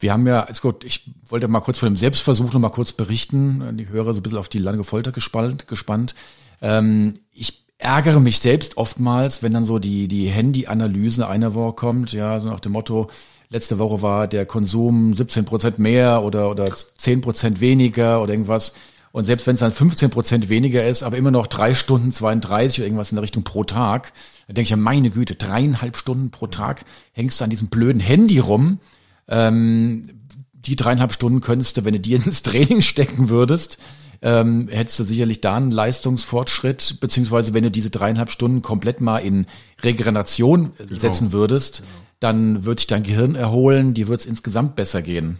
[0.00, 2.92] Wir haben ja, ist gut, ich wollte mal kurz von dem Selbstversuch noch mal kurz
[2.92, 3.78] berichten.
[3.78, 5.68] Die Hörer so ein bisschen auf die lange Folter gespannt.
[5.68, 6.14] gespannt.
[6.60, 12.12] Ähm, ich ärgere mich selbst oftmals, wenn dann so die, die Handy-Analyse einer Woche kommt,
[12.12, 13.08] ja, so nach dem Motto,
[13.50, 18.74] letzte Woche war der Konsum 17 Prozent mehr oder, oder 10 Prozent weniger oder irgendwas.
[19.12, 22.80] Und selbst wenn es dann 15 Prozent weniger ist, aber immer noch drei Stunden 32
[22.80, 24.12] oder irgendwas in der Richtung pro Tag,
[24.46, 28.00] dann denke ich ja, meine Güte, dreieinhalb Stunden pro Tag hängst du an diesem blöden
[28.00, 28.80] Handy rum.
[29.28, 30.10] Ähm,
[30.52, 33.78] die dreieinhalb Stunden könntest du, wenn du die ins Training stecken würdest,
[34.22, 39.18] ähm, hättest du sicherlich da einen Leistungsfortschritt, beziehungsweise wenn du diese dreieinhalb Stunden komplett mal
[39.18, 39.46] in
[39.82, 40.94] Regeneration genau.
[40.94, 41.90] setzen würdest, genau.
[42.20, 45.38] dann wird sich dein Gehirn erholen, dir wird es insgesamt besser gehen.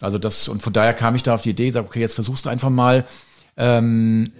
[0.00, 2.46] Also das, und von daher kam ich da auf die Idee, sag, okay, jetzt versuchst
[2.46, 3.04] du einfach mal
[3.56, 4.30] ähm,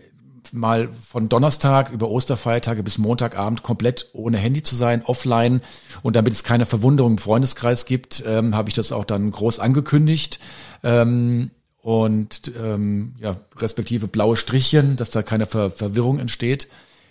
[0.52, 5.60] mal von Donnerstag über Osterfeiertage bis Montagabend komplett ohne Handy zu sein, offline.
[6.02, 9.58] Und damit es keine Verwunderung im Freundeskreis gibt, ähm, habe ich das auch dann groß
[9.58, 10.38] angekündigt.
[10.82, 11.50] Ähm,
[11.82, 16.68] und ähm, ja, respektive blaue Strichchen, dass da keine Ver Verwirrung entsteht.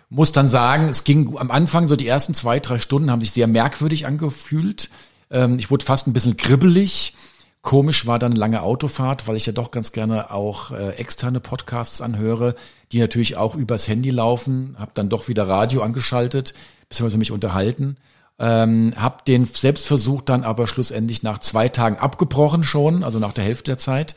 [0.09, 3.31] Muss dann sagen, es ging am Anfang so die ersten zwei, drei Stunden haben sich
[3.31, 4.89] sehr merkwürdig angefühlt.
[5.29, 7.15] Ähm, ich wurde fast ein bisschen kribbelig.
[7.61, 11.99] Komisch war dann lange Autofahrt, weil ich ja doch ganz gerne auch äh, externe Podcasts
[12.01, 12.55] anhöre,
[12.91, 14.75] die natürlich auch übers Handy laufen.
[14.79, 16.53] Hab dann doch wieder Radio angeschaltet,
[16.87, 17.97] beziehungsweise mich unterhalten.
[18.39, 23.43] Ähm, hab den Selbstversuch dann aber schlussendlich nach zwei Tagen abgebrochen schon, also nach der
[23.43, 24.15] Hälfte der Zeit.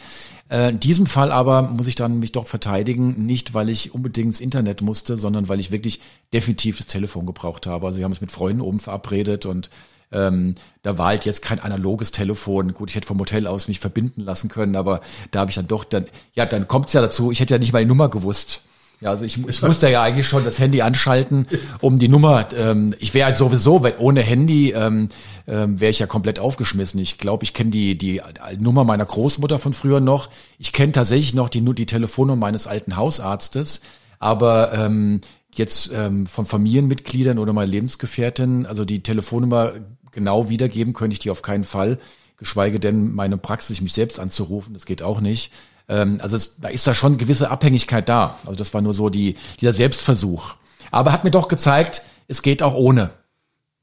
[0.50, 4.26] Äh, in diesem Fall aber muss ich dann mich doch verteidigen, nicht weil ich unbedingt
[4.26, 6.00] ins Internet musste, sondern weil ich wirklich
[6.34, 7.86] definitiv das Telefon gebraucht habe.
[7.86, 9.70] Also wir haben uns mit Freunden oben verabredet und
[10.12, 12.74] ähm, da war halt jetzt kein analoges Telefon.
[12.74, 15.68] Gut, ich hätte vom Hotel aus mich verbinden lassen können, aber da habe ich dann
[15.68, 18.62] doch dann, ja, dann kommt's ja dazu, ich hätte ja nicht die Nummer gewusst.
[19.00, 21.46] Ja, also ich, ich musste ja eigentlich schon das Handy anschalten,
[21.80, 22.46] um die Nummer.
[22.54, 25.08] Ähm, ich wäre halt sowieso, weil ohne Handy ähm,
[25.46, 27.00] ähm, wäre ich ja komplett aufgeschmissen.
[27.00, 28.20] Ich glaube, ich kenne die die
[28.58, 30.28] Nummer meiner Großmutter von früher noch.
[30.58, 33.80] Ich kenne tatsächlich noch die die Telefonnummer meines alten Hausarztes,
[34.18, 35.22] aber ähm,
[35.54, 39.72] jetzt ähm, von Familienmitgliedern oder meiner Lebensgefährtin, also die Telefonnummer
[40.12, 41.98] genau wiedergeben könnte ich die auf keinen Fall,
[42.36, 45.52] geschweige denn meine Praxis, mich selbst anzurufen, das geht auch nicht.
[45.90, 48.38] Ähm, also es, da ist da schon gewisse Abhängigkeit da.
[48.46, 50.54] Also das war nur so die, dieser Selbstversuch.
[50.90, 53.10] Aber hat mir doch gezeigt, es geht auch ohne.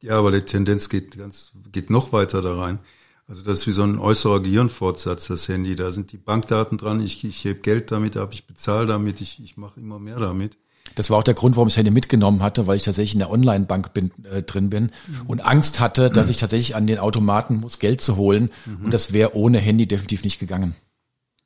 [0.02, 2.80] Ja, aber die Tendenz geht ganz, geht noch weiter da rein.
[3.28, 5.76] Also das ist wie so ein äußerer Gehirnfortsatz, das Handy.
[5.76, 9.44] Da sind die Bankdaten dran, ich, ich hebe Geld damit ab, ich bezahle damit, ich,
[9.44, 10.58] ich mache immer mehr damit.
[10.96, 13.20] Das war auch der Grund, warum ich das Handy mitgenommen hatte, weil ich tatsächlich in
[13.20, 14.92] der Online-Bank bin, äh, drin bin
[15.26, 18.50] und Angst hatte, dass ich tatsächlich an den Automaten muss, Geld zu holen.
[18.66, 18.86] Mhm.
[18.86, 20.74] Und das wäre ohne Handy definitiv nicht gegangen.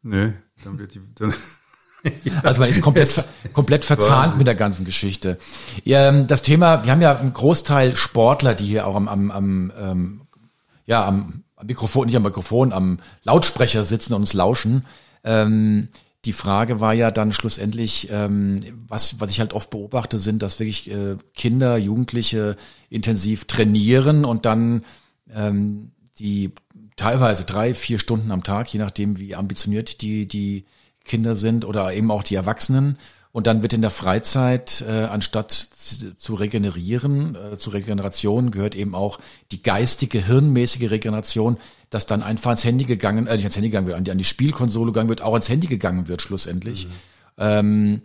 [0.03, 0.33] Nee,
[0.63, 1.33] dann wird die, dann
[2.43, 5.37] also man ist komplett, komplett verzahnt mit der ganzen Geschichte.
[5.83, 9.31] Ja, ähm, das Thema, wir haben ja einen Großteil Sportler, die hier auch am, am,
[9.31, 10.21] am ähm,
[10.85, 14.85] ja, am Mikrofon, nicht am Mikrofon, am Lautsprecher sitzen und uns lauschen.
[15.23, 15.89] Ähm,
[16.25, 20.59] die Frage war ja dann schlussendlich, ähm, was, was ich halt oft beobachte, sind, dass
[20.59, 22.57] wirklich äh, Kinder, Jugendliche
[22.89, 24.83] intensiv trainieren und dann
[25.33, 26.51] ähm, die
[27.01, 30.65] teilweise drei, vier Stunden am Tag, je nachdem, wie ambitioniert die, die
[31.03, 32.99] Kinder sind oder eben auch die Erwachsenen.
[33.31, 35.51] Und dann wird in der Freizeit, äh, anstatt
[36.17, 39.19] zu regenerieren, äh, zu Regeneration gehört eben auch
[39.51, 41.57] die geistige, hirnmäßige Regeneration,
[41.89, 44.17] dass dann einfach ans Handy gegangen, äh, nicht ans Handy gegangen wird, an die, an
[44.17, 46.85] die Spielkonsole gegangen wird, auch ans Handy gegangen wird schlussendlich.
[46.85, 46.91] Mhm.
[47.37, 48.01] Ähm,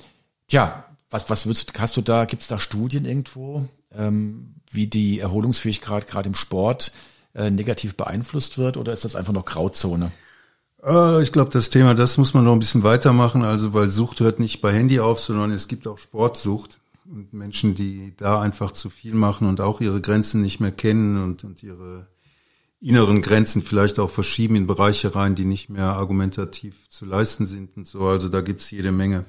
[0.48, 5.18] tja, was, was würdest, hast du da, gibt es da Studien irgendwo, ähm, wie die
[5.18, 6.92] Erholungsfähigkeit gerade im Sport
[7.36, 10.10] äh, negativ beeinflusst wird oder ist das einfach noch Grauzone?
[10.82, 14.20] Äh, ich glaube, das Thema, das muss man noch ein bisschen weitermachen, also weil Sucht
[14.20, 18.72] hört nicht bei Handy auf, sondern es gibt auch Sportsucht und Menschen, die da einfach
[18.72, 22.06] zu viel machen und auch ihre Grenzen nicht mehr kennen und, und ihre
[22.80, 27.76] inneren Grenzen vielleicht auch verschieben in Bereiche rein, die nicht mehr argumentativ zu leisten sind
[27.76, 28.02] und so.
[28.02, 29.24] Also da gibt's jede Menge.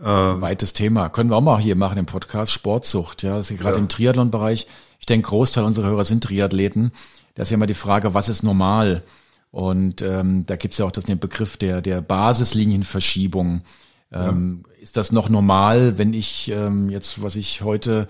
[0.00, 1.08] Ähm, Weites Thema.
[1.08, 2.52] Können wir auch mal hier machen im Podcast.
[2.52, 3.36] Sportsucht, ja.
[3.36, 3.80] Das ist gerade ja.
[3.80, 4.66] im Triathlon-Bereich.
[5.02, 6.92] Ich denke, Großteil unserer Hörer sind Triathleten.
[7.34, 9.02] Da ist ja immer die Frage, was ist normal?
[9.50, 13.62] Und ähm, da gibt es ja auch das, den Begriff der, der Basislinienverschiebung.
[14.12, 14.80] Ähm, ja.
[14.80, 18.06] Ist das noch normal, wenn ich ähm, jetzt, was ich heute,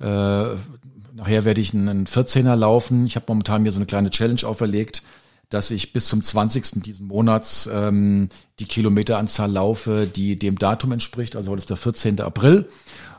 [0.00, 3.06] äh, nachher werde ich einen 14er laufen.
[3.06, 5.02] Ich habe momentan mir so eine kleine Challenge auferlegt,
[5.48, 6.82] dass ich bis zum 20.
[6.82, 8.28] diesen Monats ähm,
[8.60, 11.36] die Kilometeranzahl laufe, die dem Datum entspricht.
[11.36, 12.20] Also heute ist der 14.
[12.20, 12.68] April.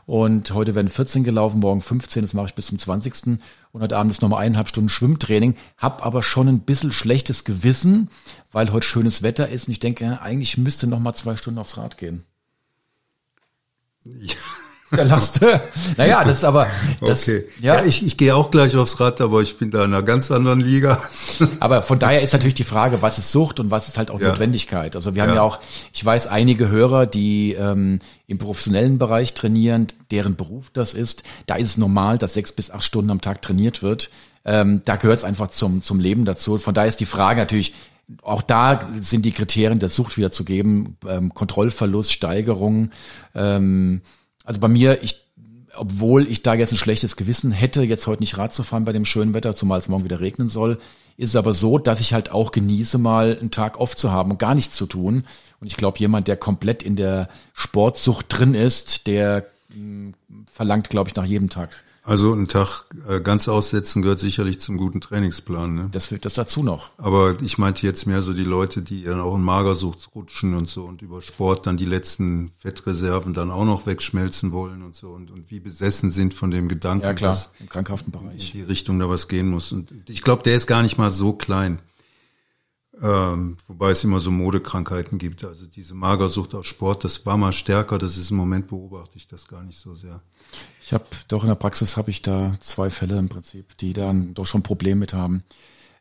[0.06, 3.38] Und heute werden 14 gelaufen, morgen 15, das mache ich bis zum 20.
[3.72, 5.56] Und heute Abend ist nochmal eineinhalb Stunden Schwimmtraining.
[5.76, 8.08] Hab aber schon ein bisschen schlechtes Gewissen,
[8.52, 9.66] weil heute schönes Wetter ist.
[9.66, 12.24] Und ich denke, eigentlich müsste noch mal zwei Stunden aufs Rad gehen.
[14.04, 14.34] Ja.
[14.90, 15.60] Da lachst du.
[15.96, 16.68] Naja, das ist aber.
[17.00, 17.44] Das, okay.
[17.60, 20.02] Ja, ja ich, ich gehe auch gleich aufs Rad, aber ich bin da in einer
[20.02, 21.02] ganz anderen Liga.
[21.60, 24.20] Aber von daher ist natürlich die Frage, was ist Sucht und was ist halt auch
[24.20, 24.28] ja.
[24.28, 24.94] Notwendigkeit.
[24.94, 25.36] Also wir haben ja.
[25.36, 25.58] ja auch,
[25.92, 31.24] ich weiß, einige Hörer, die ähm, im professionellen Bereich trainieren, deren Beruf das ist.
[31.46, 34.10] Da ist es normal, dass sechs bis acht Stunden am Tag trainiert wird.
[34.44, 36.58] Ähm, da gehört es einfach zum, zum Leben dazu.
[36.58, 37.74] Von daher ist die Frage natürlich,
[38.22, 42.90] auch da sind die Kriterien der Sucht wiederzugeben, ähm, Kontrollverlust, Steigerung.
[43.34, 44.02] Ähm,
[44.46, 45.26] also bei mir, ich,
[45.76, 48.92] obwohl ich da jetzt ein schlechtes Gewissen hätte, jetzt heute nicht Rad zu fahren bei
[48.92, 50.78] dem schönen Wetter, zumal es morgen wieder regnen soll,
[51.18, 54.30] ist es aber so, dass ich halt auch genieße, mal einen Tag off zu haben
[54.30, 55.24] und gar nichts zu tun.
[55.60, 60.14] Und ich glaube, jemand, der komplett in der Sportsucht drin ist, der mh, hm,
[60.50, 61.70] verlangt, glaube ich, nach jedem Tag
[62.06, 65.74] Also einen Tag äh, ganz aussetzen gehört sicherlich zum guten Trainingsplan.
[65.74, 65.88] Ne?
[65.90, 66.90] Das wird das dazu noch.
[66.98, 70.68] Aber ich meinte jetzt mehr so die Leute, die dann auch in Magersucht rutschen und
[70.68, 75.10] so und über Sport dann die letzten Fettreserven dann auch noch wegschmelzen wollen und so
[75.10, 78.54] und, und wie besessen sind von dem Gedanken, Ja klar, dass im krankhaften Bereich.
[78.54, 79.72] in die Richtung da was gehen muss.
[79.72, 81.80] Und ich glaube, der ist gar nicht mal so klein.
[83.02, 85.44] Ähm, wobei es immer so Modekrankheiten gibt.
[85.44, 87.98] Also diese Magersucht aus Sport, das war mal stärker.
[87.98, 90.20] Das ist im Moment beobachte ich das gar nicht so sehr.
[90.80, 94.32] Ich habe doch in der Praxis habe ich da zwei Fälle im Prinzip, die dann
[94.32, 95.44] doch schon Probleme mit haben.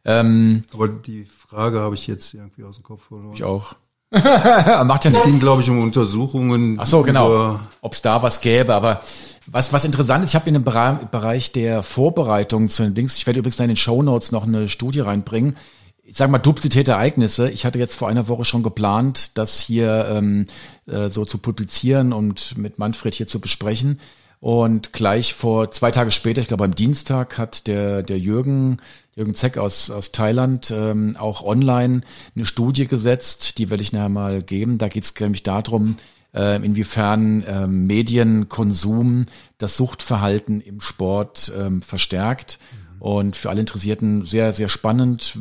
[0.06, 3.34] Ähm, Aber die Frage habe ich jetzt irgendwie aus dem Kopf verloren.
[3.34, 3.76] ich auch.
[4.12, 6.78] Macht ja Es ging, glaube ich, um Untersuchungen.
[6.80, 7.60] Ach so, genau.
[7.82, 9.02] Ob es da was gäbe, aber
[9.48, 13.26] was, was interessant ist, ich habe in dem Bereich der Vorbereitung zu den Dings, ich
[13.26, 15.58] werde übrigens in den Shownotes noch eine Studie reinbringen,
[16.06, 17.50] ich sag mal duplizierte Ereignisse.
[17.50, 20.46] Ich hatte jetzt vor einer Woche schon geplant, das hier ähm,
[20.86, 24.00] äh, so zu publizieren und mit Manfred hier zu besprechen.
[24.40, 28.78] Und gleich vor zwei Tage später, ich glaube am Dienstag, hat der, der Jürgen,
[29.16, 32.02] Jürgen Zeck aus, aus Thailand ähm, auch online
[32.36, 34.78] eine Studie gesetzt, die werde ich nachher mal geben.
[34.78, 35.96] Da geht es nämlich darum,
[36.36, 39.26] äh, inwiefern ähm, Medienkonsum
[39.58, 42.60] das Suchtverhalten im Sport ähm, verstärkt.
[43.06, 45.38] Und für alle Interessierten sehr, sehr spannend.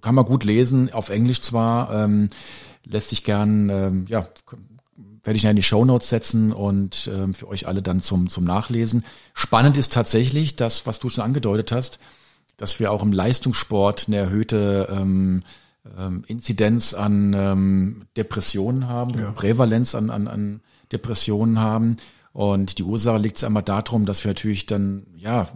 [0.00, 2.30] Kann man gut lesen, auf Englisch zwar, ähm,
[2.82, 4.26] lässt sich gern, ähm, ja,
[5.22, 9.04] werde ich in die Shownotes setzen und ähm, für euch alle dann zum, zum Nachlesen.
[9.34, 12.00] Spannend ist tatsächlich das, was du schon angedeutet hast,
[12.56, 15.44] dass wir auch im Leistungssport eine erhöhte ähm,
[15.96, 21.98] ähm, Inzidenz an ähm, Depressionen haben, Prävalenz an, an, an Depressionen haben.
[22.32, 25.48] Und die Ursache liegt einmal darum, dass wir natürlich dann, ja,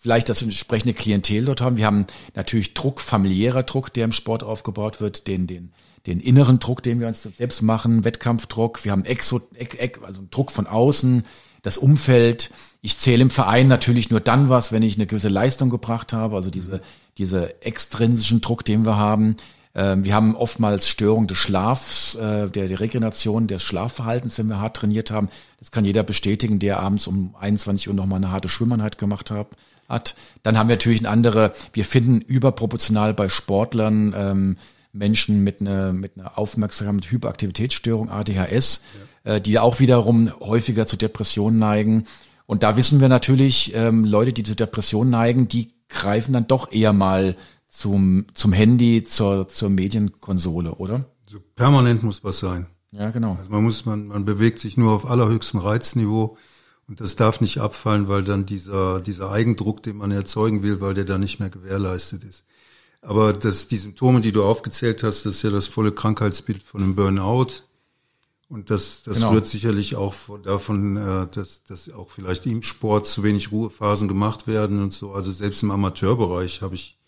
[0.00, 1.76] vielleicht das entsprechende Klientel dort haben.
[1.76, 5.72] Wir haben natürlich Druck, familiärer Druck, der im Sport aufgebaut wird, den, den,
[6.06, 8.84] den inneren Druck, den wir uns selbst machen, Wettkampfdruck.
[8.84, 11.24] Wir haben Exo, Ex, Ex, also Druck von außen,
[11.62, 12.50] das Umfeld.
[12.80, 16.34] Ich zähle im Verein natürlich nur dann was, wenn ich eine gewisse Leistung gebracht habe,
[16.34, 16.80] also diese,
[17.18, 19.36] diese extrinsischen Druck, den wir haben.
[19.74, 24.60] Ähm, Wir haben oftmals Störung des Schlafs, äh, der, der Regeneration des Schlafverhaltens, wenn wir
[24.60, 25.28] hart trainiert haben.
[25.58, 29.48] Das kann jeder bestätigen, der abends um 21 Uhr nochmal eine harte Schwimmeinheit gemacht hat
[29.90, 30.14] hat.
[30.42, 34.56] Dann haben wir natürlich eine andere, wir finden überproportional bei Sportlern ähm,
[34.92, 38.82] Menschen mit einer mit einer Aufmerksamkeit, Hyperaktivitätsstörung, ADHS,
[39.24, 42.06] äh, die auch wiederum häufiger zu Depressionen neigen.
[42.46, 46.72] Und da wissen wir natürlich, ähm, Leute, die zu Depressionen neigen, die greifen dann doch
[46.72, 47.36] eher mal
[47.68, 51.04] zum, zum Handy, zur, zur Medienkonsole, oder?
[51.26, 52.66] So permanent muss was sein.
[52.90, 53.36] Ja, genau.
[53.36, 56.36] Also man muss, man, man bewegt sich nur auf allerhöchstem Reizniveau
[56.90, 60.92] und das darf nicht abfallen, weil dann dieser, dieser Eigendruck, den man erzeugen will, weil
[60.92, 62.44] der dann nicht mehr gewährleistet ist.
[63.00, 66.82] Aber das, die Symptome, die du aufgezählt hast, das ist ja das volle Krankheitsbild von
[66.82, 67.46] einem Burnout.
[68.48, 69.30] Und das, das Genau.
[69.30, 74.08] rührt sicherlich auch von- davon, äh, dass, dass auch vielleicht im Sport zu wenig Ruhephasen
[74.08, 75.12] gemacht werden und so.
[75.12, 76.98] Also selbst im Amateurbereich habe ich,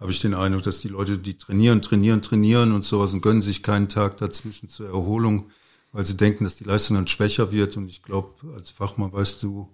[0.00, 3.42] habe ich den Eindruck, dass die Leute, die trainieren, trainieren, trainieren und sowas und gönnen
[3.42, 5.50] sich keinen Tag dazwischen zur Erholung,
[5.92, 7.76] weil sie denken, dass die Leistung dann schwächer wird.
[7.76, 9.68] Und ich glaube, als Fachmann weißt du,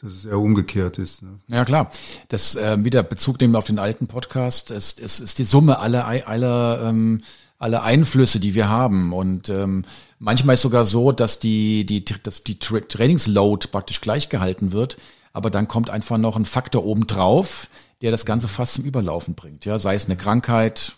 [0.00, 1.22] dass es eher umgekehrt ist.
[1.22, 1.40] Ne?
[1.48, 1.90] Ja klar,
[2.28, 4.70] das äh, wieder Bezug nehmen auf den alten Podcast.
[4.70, 7.20] Es, es ist die Summe aller aller ähm,
[7.58, 9.84] aller Einflüsse, die wir haben und ähm,
[10.18, 14.96] manchmal ist sogar so, dass die die dass die Tra Trainingsload praktisch gleich gehalten wird,
[15.34, 17.68] aber dann kommt einfach noch ein Faktor obendrauf,
[18.00, 19.66] der das Ganze fast zum Überlaufen bringt.
[19.66, 20.94] Ja, sei es eine Krankheit,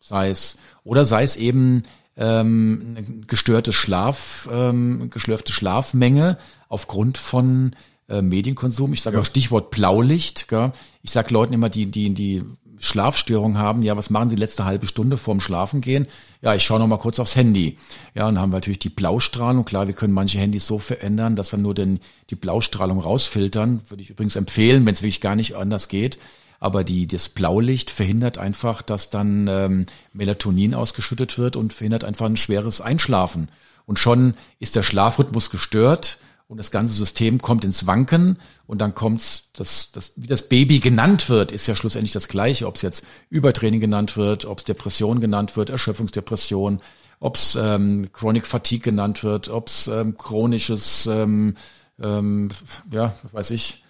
[0.00, 1.84] sei es oder sei es eben
[2.16, 7.74] ähm, eine gestörte Schlaf, ähm, geschlürfte Schlafmenge aufgrund von
[8.08, 8.92] äh, Medienkonsum.
[8.92, 10.48] Ich sage auch Stichwort Blaulicht.
[10.48, 10.72] Gell?
[11.02, 12.42] Ich sage Leuten immer, die die die
[12.82, 16.08] Schlafstörung haben, ja, was machen sie letzte halbe Stunde vorm Schlafengehen?
[16.40, 17.78] Ja, ich schaue noch mal kurz aufs Handy.
[18.12, 19.64] Ja, und dann haben wir natürlich die Blaustrahlung.
[19.64, 23.82] Klar, wir können manche Handys so verändern, dass wir nur den, die Blaustrahlung rausfiltern.
[23.88, 26.18] Würde ich übrigens empfehlen, wenn es wirklich gar nicht anders geht.
[26.62, 32.26] Aber die, das Blaulicht verhindert einfach, dass dann ähm, Melatonin ausgeschüttet wird und verhindert einfach
[32.26, 33.48] ein schweres Einschlafen.
[33.84, 38.94] Und schon ist der Schlafrhythmus gestört und das ganze System kommt ins Wanken und dann
[38.94, 42.82] kommt's, das, das, wie das Baby genannt wird, ist ja schlussendlich das Gleiche, ob es
[42.82, 46.80] jetzt Übertraining genannt wird, ob es Depression genannt wird, Erschöpfungsdepression,
[47.18, 51.56] ob es ähm, Chronic Fatigue genannt wird, ob es ähm, chronisches, ähm,
[52.00, 52.50] ähm,
[52.92, 53.82] ja, weiß ich,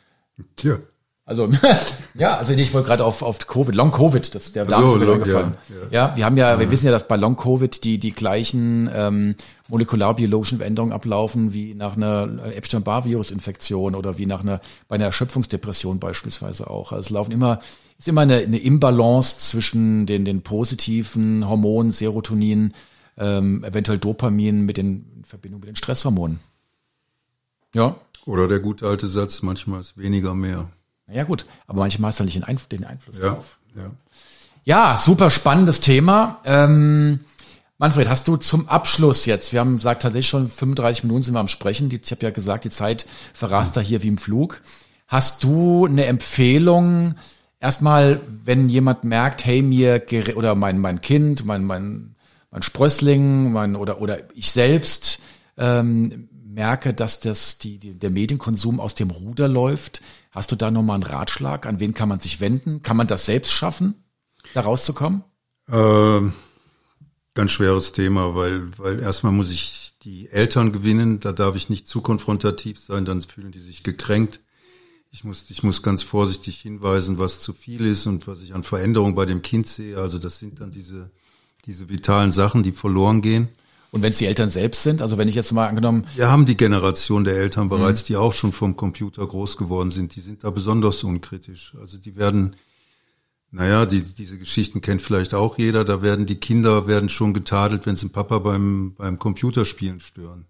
[0.56, 0.78] Tja.
[1.24, 1.48] Also
[2.14, 5.06] ja, also ich wollte gerade auf, auf Covid, Long Covid, das der Name so, ist
[5.06, 5.54] mir gefallen.
[5.90, 8.90] ja, Ja, wir haben ja, wir wissen ja, dass bei Long Covid die die gleichen
[8.92, 9.36] ähm,
[9.68, 16.68] molekularbiologischen Veränderungen ablaufen wie nach einer Epstein-Barr-Virus-Infektion oder wie nach einer bei einer Erschöpfungsdepression beispielsweise
[16.68, 16.92] auch.
[16.92, 17.60] Also es laufen immer
[17.98, 22.74] ist immer eine, eine Imbalance zwischen den den positiven Hormonen, Serotonin,
[23.16, 26.40] ähm, eventuell Dopamin mit den in Verbindung mit den Stresshormonen.
[27.74, 27.96] Ja,
[28.26, 30.70] Oder der gute alte Satz, manchmal ist weniger mehr.
[31.12, 33.58] Ja gut, aber manchmal hast du nicht den, Einf den Einfluss Ja, drauf.
[33.76, 33.90] ja.
[34.64, 36.40] Ja, super spannendes Thema.
[36.44, 37.20] Ähm,
[37.78, 41.40] Manfred, hast du zum Abschluss jetzt, wir haben gesagt, tatsächlich schon 35 Minuten sind wir
[41.40, 43.04] am Sprechen, die, ich habe ja gesagt, die Zeit
[43.34, 44.62] verrast da hier wie im Flug.
[45.08, 47.16] Hast du eine Empfehlung,
[47.58, 50.00] erstmal, wenn jemand merkt, hey, mir,
[50.36, 52.14] oder mein, mein Kind, mein, mein,
[52.52, 55.18] mein Sprössling, mein, oder, oder ich selbst,
[55.58, 60.02] ähm, merke, dass das, die, die, der Medienkonsum aus dem Ruder läuft.
[60.32, 61.66] Hast du da nochmal einen Ratschlag?
[61.66, 62.82] An wen kann man sich wenden?
[62.82, 64.02] Kann man das selbst schaffen,
[64.54, 65.24] da rauszukommen?
[65.68, 66.32] Ähm,
[67.34, 71.86] ganz schweres Thema, weil, weil erstmal muss ich die Eltern gewinnen, da darf ich nicht
[71.86, 74.40] zu konfrontativ sein, dann fühlen die sich gekränkt.
[75.10, 78.62] Ich muss, ich muss ganz vorsichtig hinweisen, was zu viel ist und was ich an
[78.62, 79.98] Veränderung bei dem Kind sehe.
[79.98, 81.10] Also das sind dann diese,
[81.66, 83.48] diese vitalen Sachen, die verloren gehen.
[83.92, 86.46] Und wenn es die Eltern selbst sind, also wenn ich jetzt mal angenommen, Wir haben
[86.46, 90.16] die Generation der Eltern bereits, die auch schon vom Computer groß geworden sind.
[90.16, 91.74] Die sind da besonders unkritisch.
[91.78, 92.56] Also die werden,
[93.50, 95.84] naja, die, diese Geschichten kennt vielleicht auch jeder.
[95.84, 100.46] Da werden die Kinder werden schon getadelt, wenn sie den Papa beim, beim Computerspielen stören.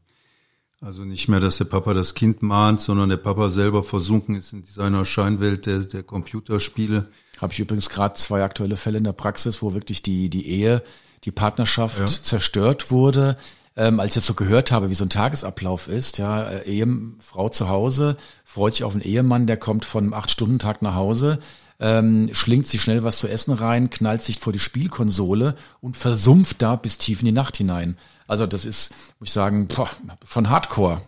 [0.81, 4.53] Also nicht mehr, dass der Papa das Kind mahnt, sondern der Papa selber versunken ist
[4.53, 7.09] in seiner Scheinwelt der, der Computerspiele.
[7.41, 10.85] habe ich übrigens gerade zwei aktuelle Fälle in der Praxis, wo wirklich die, die Ehe,
[11.25, 12.07] die Partnerschaft Ja.
[12.07, 13.37] zerstört wurde.
[13.75, 17.49] Ähm, als ich jetzt so gehört habe, wie so ein Tagesablauf ist, ja, äh, Ehefrau
[17.49, 21.39] zu Hause, freut sich auf einen Ehemann, der kommt von einem Acht-Stunden-Tag nach Hause,
[21.81, 26.61] ähm, schlingt sich schnell was zu essen rein, knallt sich vor die Spielkonsole und versumpft
[26.61, 27.97] da bis tief in die Nacht hinein.
[28.29, 29.89] Also das ist, muss ich sagen, boah,
[30.29, 31.01] schon Hardcore.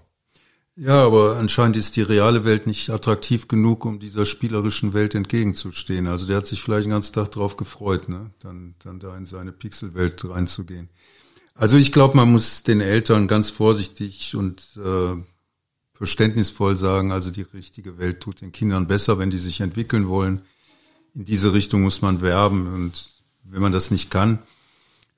[0.77, 6.09] Ja, aber anscheinend ist die reale Welt nicht attraktiv genug, um dieser spielerischen Welt entgegenzustehen.
[6.09, 8.33] Also der hat sich vielleicht den ganzen Tag drauf gefreut, ne?
[8.41, 10.89] dann, dann da in seine Pixelwelt reinzugehen.
[11.55, 15.17] Also ich glaube, man muss den Eltern ganz vorsichtig und äh,
[15.93, 20.43] verständnisvoll sagen, also die richtige Welt tut den Kindern besser, wenn die sich entwickeln wollen.
[21.15, 24.41] In diese Richtung muss man werben und wenn man das nicht kann,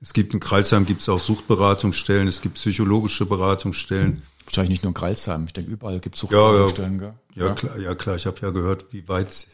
[0.01, 4.21] es gibt in Kreisheim gibt es auch Suchtberatungsstellen, es gibt psychologische Beratungsstellen.
[4.45, 6.67] Wahrscheinlich nicht nur in Kreilsheim, ich denke überall gibt es Ja, ja.
[6.67, 7.13] Gell?
[7.35, 8.15] Ja, klar, ja klar.
[8.15, 9.47] Ich habe ja gehört, wie weit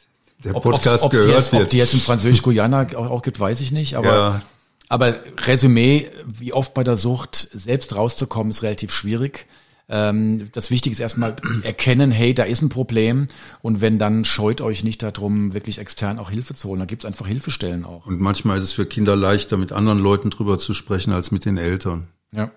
[0.44, 1.72] der Ob, Podcast ob's, ob's gehört jetzt, Ob wird.
[1.72, 3.96] die jetzt in Französisch-Guyana auch, auch gibt, weiß ich nicht.
[3.96, 4.42] Aber, ja,
[4.90, 5.16] aber
[5.48, 9.48] Resümee, wie oft bei der Sucht selbst rauszukommen, ist relativ schwierig.
[9.90, 13.28] Ähm, das Wichtige ist erstmal erkennen, hey, da ist ein Problem.
[13.62, 16.80] Und wenn, dann scheut euch nicht darum, wirklich extern auch Hilfe zu holen.
[16.80, 18.06] Da gibt es einfach Hilfestellen auch.
[18.06, 21.46] und manchmal ist es für Kinder leichter, mit anderen Leuten drüber zu sprechen, als mit
[21.46, 22.08] den Eltern.
[22.32, 22.52] Ja.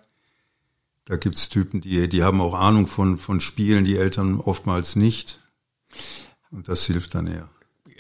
[1.04, 5.40] Da gibt's Typen, die, die haben auch Ahnung von, von Spielen, die Eltern oftmals nicht.
[6.50, 7.48] Und das hilft dann eher.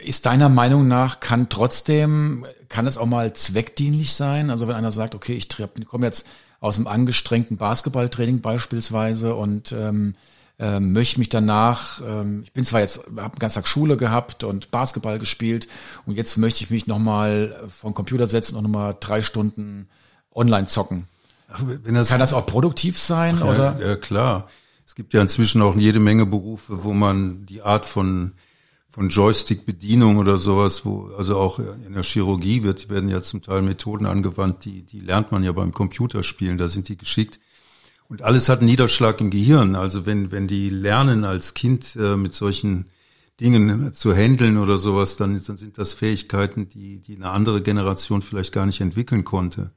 [0.04, 4.50] Ist deiner Meinung nach, kann trotzdem, kann es auch mal zweckdienlich sein?
[4.50, 5.48] Also wenn einer sagt, okay, ich
[5.86, 6.26] komme jetzt
[6.60, 10.14] aus einem angestrengten Basketballtraining beispielsweise und ähm,
[10.58, 14.42] ähm, möchte mich danach, ähm, ich bin zwar jetzt, habe einen ganzen Tag Schule gehabt
[14.42, 15.68] und Basketball gespielt
[16.06, 19.88] und jetzt möchte ich mich nochmal vor den Computer setzen und nochmal drei Stunden
[20.34, 21.06] online zocken.
[21.48, 23.78] Ach, das, Kann das auch produktiv sein oder?
[23.78, 24.48] Ja, ja, klar.
[24.86, 28.32] Es gibt ja inzwischen auch jede Menge Berufe, wo man die Art von,
[28.96, 33.60] von Joystick-Bedienung oder sowas, wo, also auch in der Chirurgie wird, werden ja zum Teil
[33.60, 37.38] Methoden angewandt, die, die lernt man ja beim Computerspielen, da sind die geschickt.
[38.08, 39.76] Und alles hat einen Niederschlag im Gehirn.
[39.76, 42.86] Also wenn, wenn die lernen als Kind äh, mit solchen
[43.38, 48.22] Dingen zu handeln oder sowas, dann, dann sind das Fähigkeiten, die, die eine andere Generation
[48.22, 49.72] vielleicht gar nicht entwickeln konnte.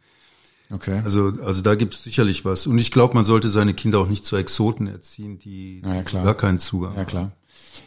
[0.72, 1.02] Okay.
[1.04, 2.68] Also, also da gibt es sicherlich was.
[2.68, 6.04] Und ich glaube, man sollte seine Kinder auch nicht zu Exoten erziehen, die, Ja, ja,
[6.04, 7.34] die gar keinen Zugang Ja, klar.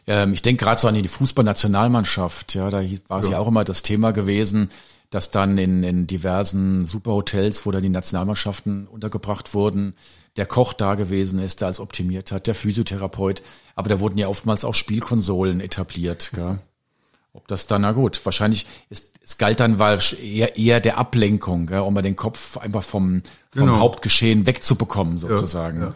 [0.07, 2.55] Ähm, ich denke gerade so an die Fußballnationalmannschaft.
[2.55, 3.33] Ja, da war es ja.
[3.33, 3.39] Ja.
[3.39, 4.70] auch immer das Thema gewesen,
[5.11, 9.95] dass dann in, in diversen Superhotels, wo dann die Nationalmannschaften untergebracht wurden,
[10.37, 13.43] der Koch da gewesen ist, der als optimiert hat, der Physiotherapeut.
[13.74, 16.30] Aber da wurden ja oftmals auch Spielkonsolen etabliert.
[16.35, 16.59] Gell?
[17.35, 21.66] Ob das dann, na gut, wahrscheinlich ist, es galt dann weil eher, eher der Ablenkung,
[21.66, 23.22] gell, um mal den Kopf einfach vom,
[23.53, 23.78] vom Genau.
[23.78, 25.80] Hauptgeschehen wegzubekommen, sozusagen.
[25.83, 25.95] ja.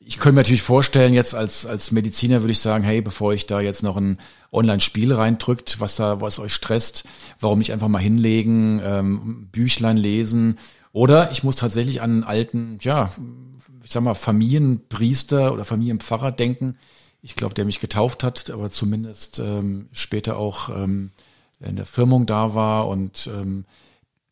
[0.00, 3.46] Ich könnte mir natürlich vorstellen, jetzt als, als Mediziner würde ich sagen, hey, bevor ich
[3.46, 4.18] da jetzt noch ein
[4.52, 7.04] Online-Spiel reindrückt, was da, was euch stresst,
[7.40, 10.58] warum nicht einfach mal hinlegen, ähm, Büchlein lesen.
[10.92, 13.10] Oder ich muss tatsächlich an einen alten, ja,
[13.84, 16.78] ich sag mal, Familienpriester oder Familienpfarrer denken.
[17.20, 21.10] Ich glaube, der mich getauft hat, aber zumindest ähm, später auch ähm,
[21.60, 23.64] in der Firmung da war und ähm,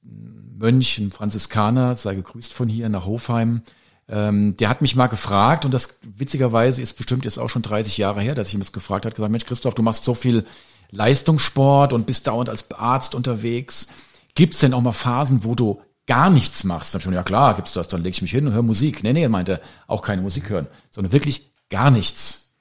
[0.02, 3.62] Mönch, ein Franziskaner, sei gegrüßt von hier nach Hofheim.
[4.08, 7.98] Ähm, der hat mich mal gefragt und das witzigerweise ist bestimmt jetzt auch schon 30
[7.98, 10.44] Jahre her, dass ich ihn das gefragt hat, gesagt, Mensch Christoph, du machst so viel
[10.90, 13.88] Leistungssport und bist dauernd als Arzt unterwegs.
[14.34, 16.94] Gibt's denn auch mal Phasen, wo du gar nichts machst?
[16.94, 19.02] Dann schon, ja klar, gibt's das, dann leg ich mich hin und höre Musik.
[19.02, 22.52] Nee, nee, er meinte, auch keine Musik hören, sondern wirklich gar nichts.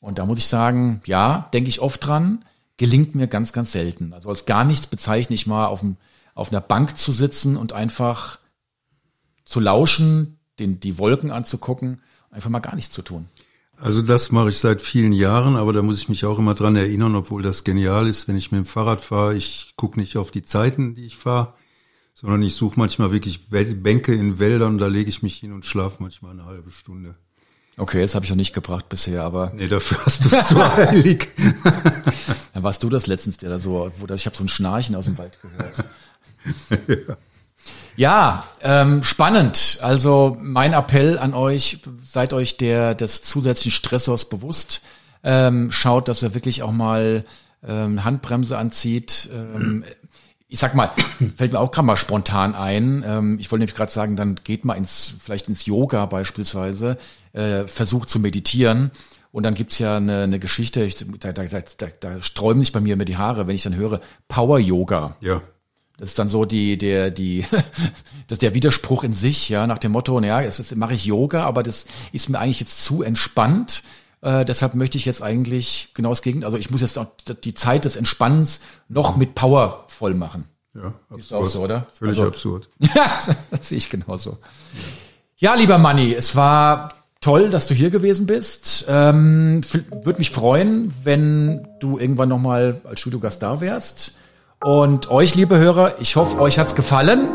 [0.00, 2.44] Und da muss ich sagen, ja, denke ich oft dran,
[2.76, 4.12] gelingt mir ganz, ganz selten.
[4.12, 5.96] Also als gar nichts bezeichne ich mal auf, dem,
[6.34, 8.38] auf einer Bank zu sitzen und einfach
[9.44, 12.00] zu lauschen, den, die Wolken anzugucken,
[12.30, 13.28] einfach mal gar nichts zu tun.
[13.78, 16.76] Also das mache ich seit vielen Jahren, aber da muss ich mich auch immer dran
[16.76, 19.36] erinnern, obwohl das genial ist, wenn ich mit dem Fahrrad fahre.
[19.36, 21.52] Ich gucke nicht auf die Zeiten, die ich fahre,
[22.14, 26.02] sondern ich suche manchmal wirklich Bänke in Wäldern, da lege ich mich hin und schlafe
[26.02, 27.16] manchmal eine halbe Stunde.
[27.78, 29.52] Okay, das habe ich noch nicht gebracht bisher, aber.
[29.54, 31.28] Nee, dafür hast du es zu heilig.
[32.54, 34.96] Dann warst du das letztens, der da so, wo das, ich habe so ein Schnarchen
[34.96, 35.84] aus dem Wald gehört.
[36.88, 37.16] ja.
[37.96, 39.78] Ja, ähm, spannend.
[39.80, 44.82] Also mein Appell an euch, seid euch der des zusätzlichen Stressors bewusst.
[45.24, 47.24] Ähm, schaut, dass ihr wirklich auch mal
[47.66, 49.30] ähm, Handbremse anzieht.
[49.32, 49.84] Ähm,
[50.48, 50.90] ich sag mal,
[51.36, 53.04] fällt mir auch gerade mal spontan ein.
[53.06, 56.98] Ähm, ich wollte nämlich gerade sagen, dann geht mal ins, vielleicht ins Yoga beispielsweise,
[57.32, 58.90] äh, versucht zu meditieren.
[59.32, 62.80] Und dann gibt's ja eine, eine Geschichte, ich, da, da, da, da sträuben sich bei
[62.80, 65.16] mir immer die Haare, wenn ich dann höre, Power Yoga.
[65.20, 65.42] Ja.
[65.98, 67.44] Das ist dann so die, der, die,
[68.26, 71.44] das ist der Widerspruch in sich, ja, nach dem Motto, naja, jetzt mache ich Yoga,
[71.44, 73.82] aber das ist mir eigentlich jetzt zu entspannt.
[74.20, 77.06] Äh, deshalb möchte ich jetzt eigentlich genau das Gegenteil, also ich muss jetzt auch
[77.44, 80.48] die Zeit des Entspannens noch mit Power voll machen.
[80.74, 81.86] Ja, Ist auch so, oder?
[81.94, 82.68] Völlig also, absurd.
[82.78, 83.18] Ja,
[83.50, 84.38] das sehe ich genauso.
[85.36, 86.90] Ja, lieber Manni, es war
[87.20, 88.84] toll, dass du hier gewesen bist.
[88.88, 89.62] Ähm,
[90.02, 94.16] Würde mich freuen, wenn du irgendwann nochmal als Studiogast da wärst.
[94.64, 97.28] Und euch, liebe Hörer, ich hoffe, euch hat's gefallen.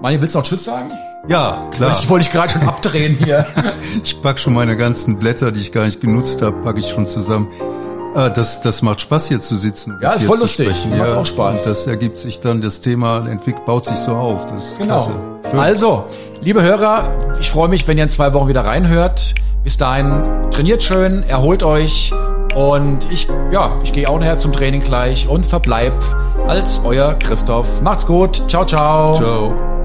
[0.00, 0.90] Manni, willst du noch Tschüss sagen?
[1.28, 1.90] Ja, klar.
[1.90, 3.46] Ich wollte ich gerade schon abdrehen hier.
[4.04, 7.06] ich pack schon meine ganzen Blätter, die ich gar nicht genutzt habe, packe ich schon
[7.06, 7.48] zusammen.
[8.14, 9.98] Ah, das, das macht Spaß hier zu sitzen.
[10.00, 10.68] Ja, ist voll lustig.
[10.68, 10.96] Sprechen.
[10.96, 11.58] Macht ja, auch Spaß.
[11.58, 14.46] Und das ergibt sich dann, das Thema entwickelt, baut sich so auf.
[14.46, 14.94] Das ist genau.
[14.94, 15.10] klasse.
[15.50, 15.58] Schön.
[15.58, 16.04] Also,
[16.40, 19.34] liebe Hörer, ich freue mich, wenn ihr in zwei Wochen wieder reinhört.
[19.62, 22.14] Bis dahin, trainiert schön, erholt euch
[22.56, 25.92] und ich, ja, ich gehe auch nachher zum Training gleich und verbleib
[26.48, 27.82] als euer Christoph.
[27.82, 28.48] Macht's gut.
[28.48, 29.14] Ciao, ciao.
[29.14, 29.75] Ciao.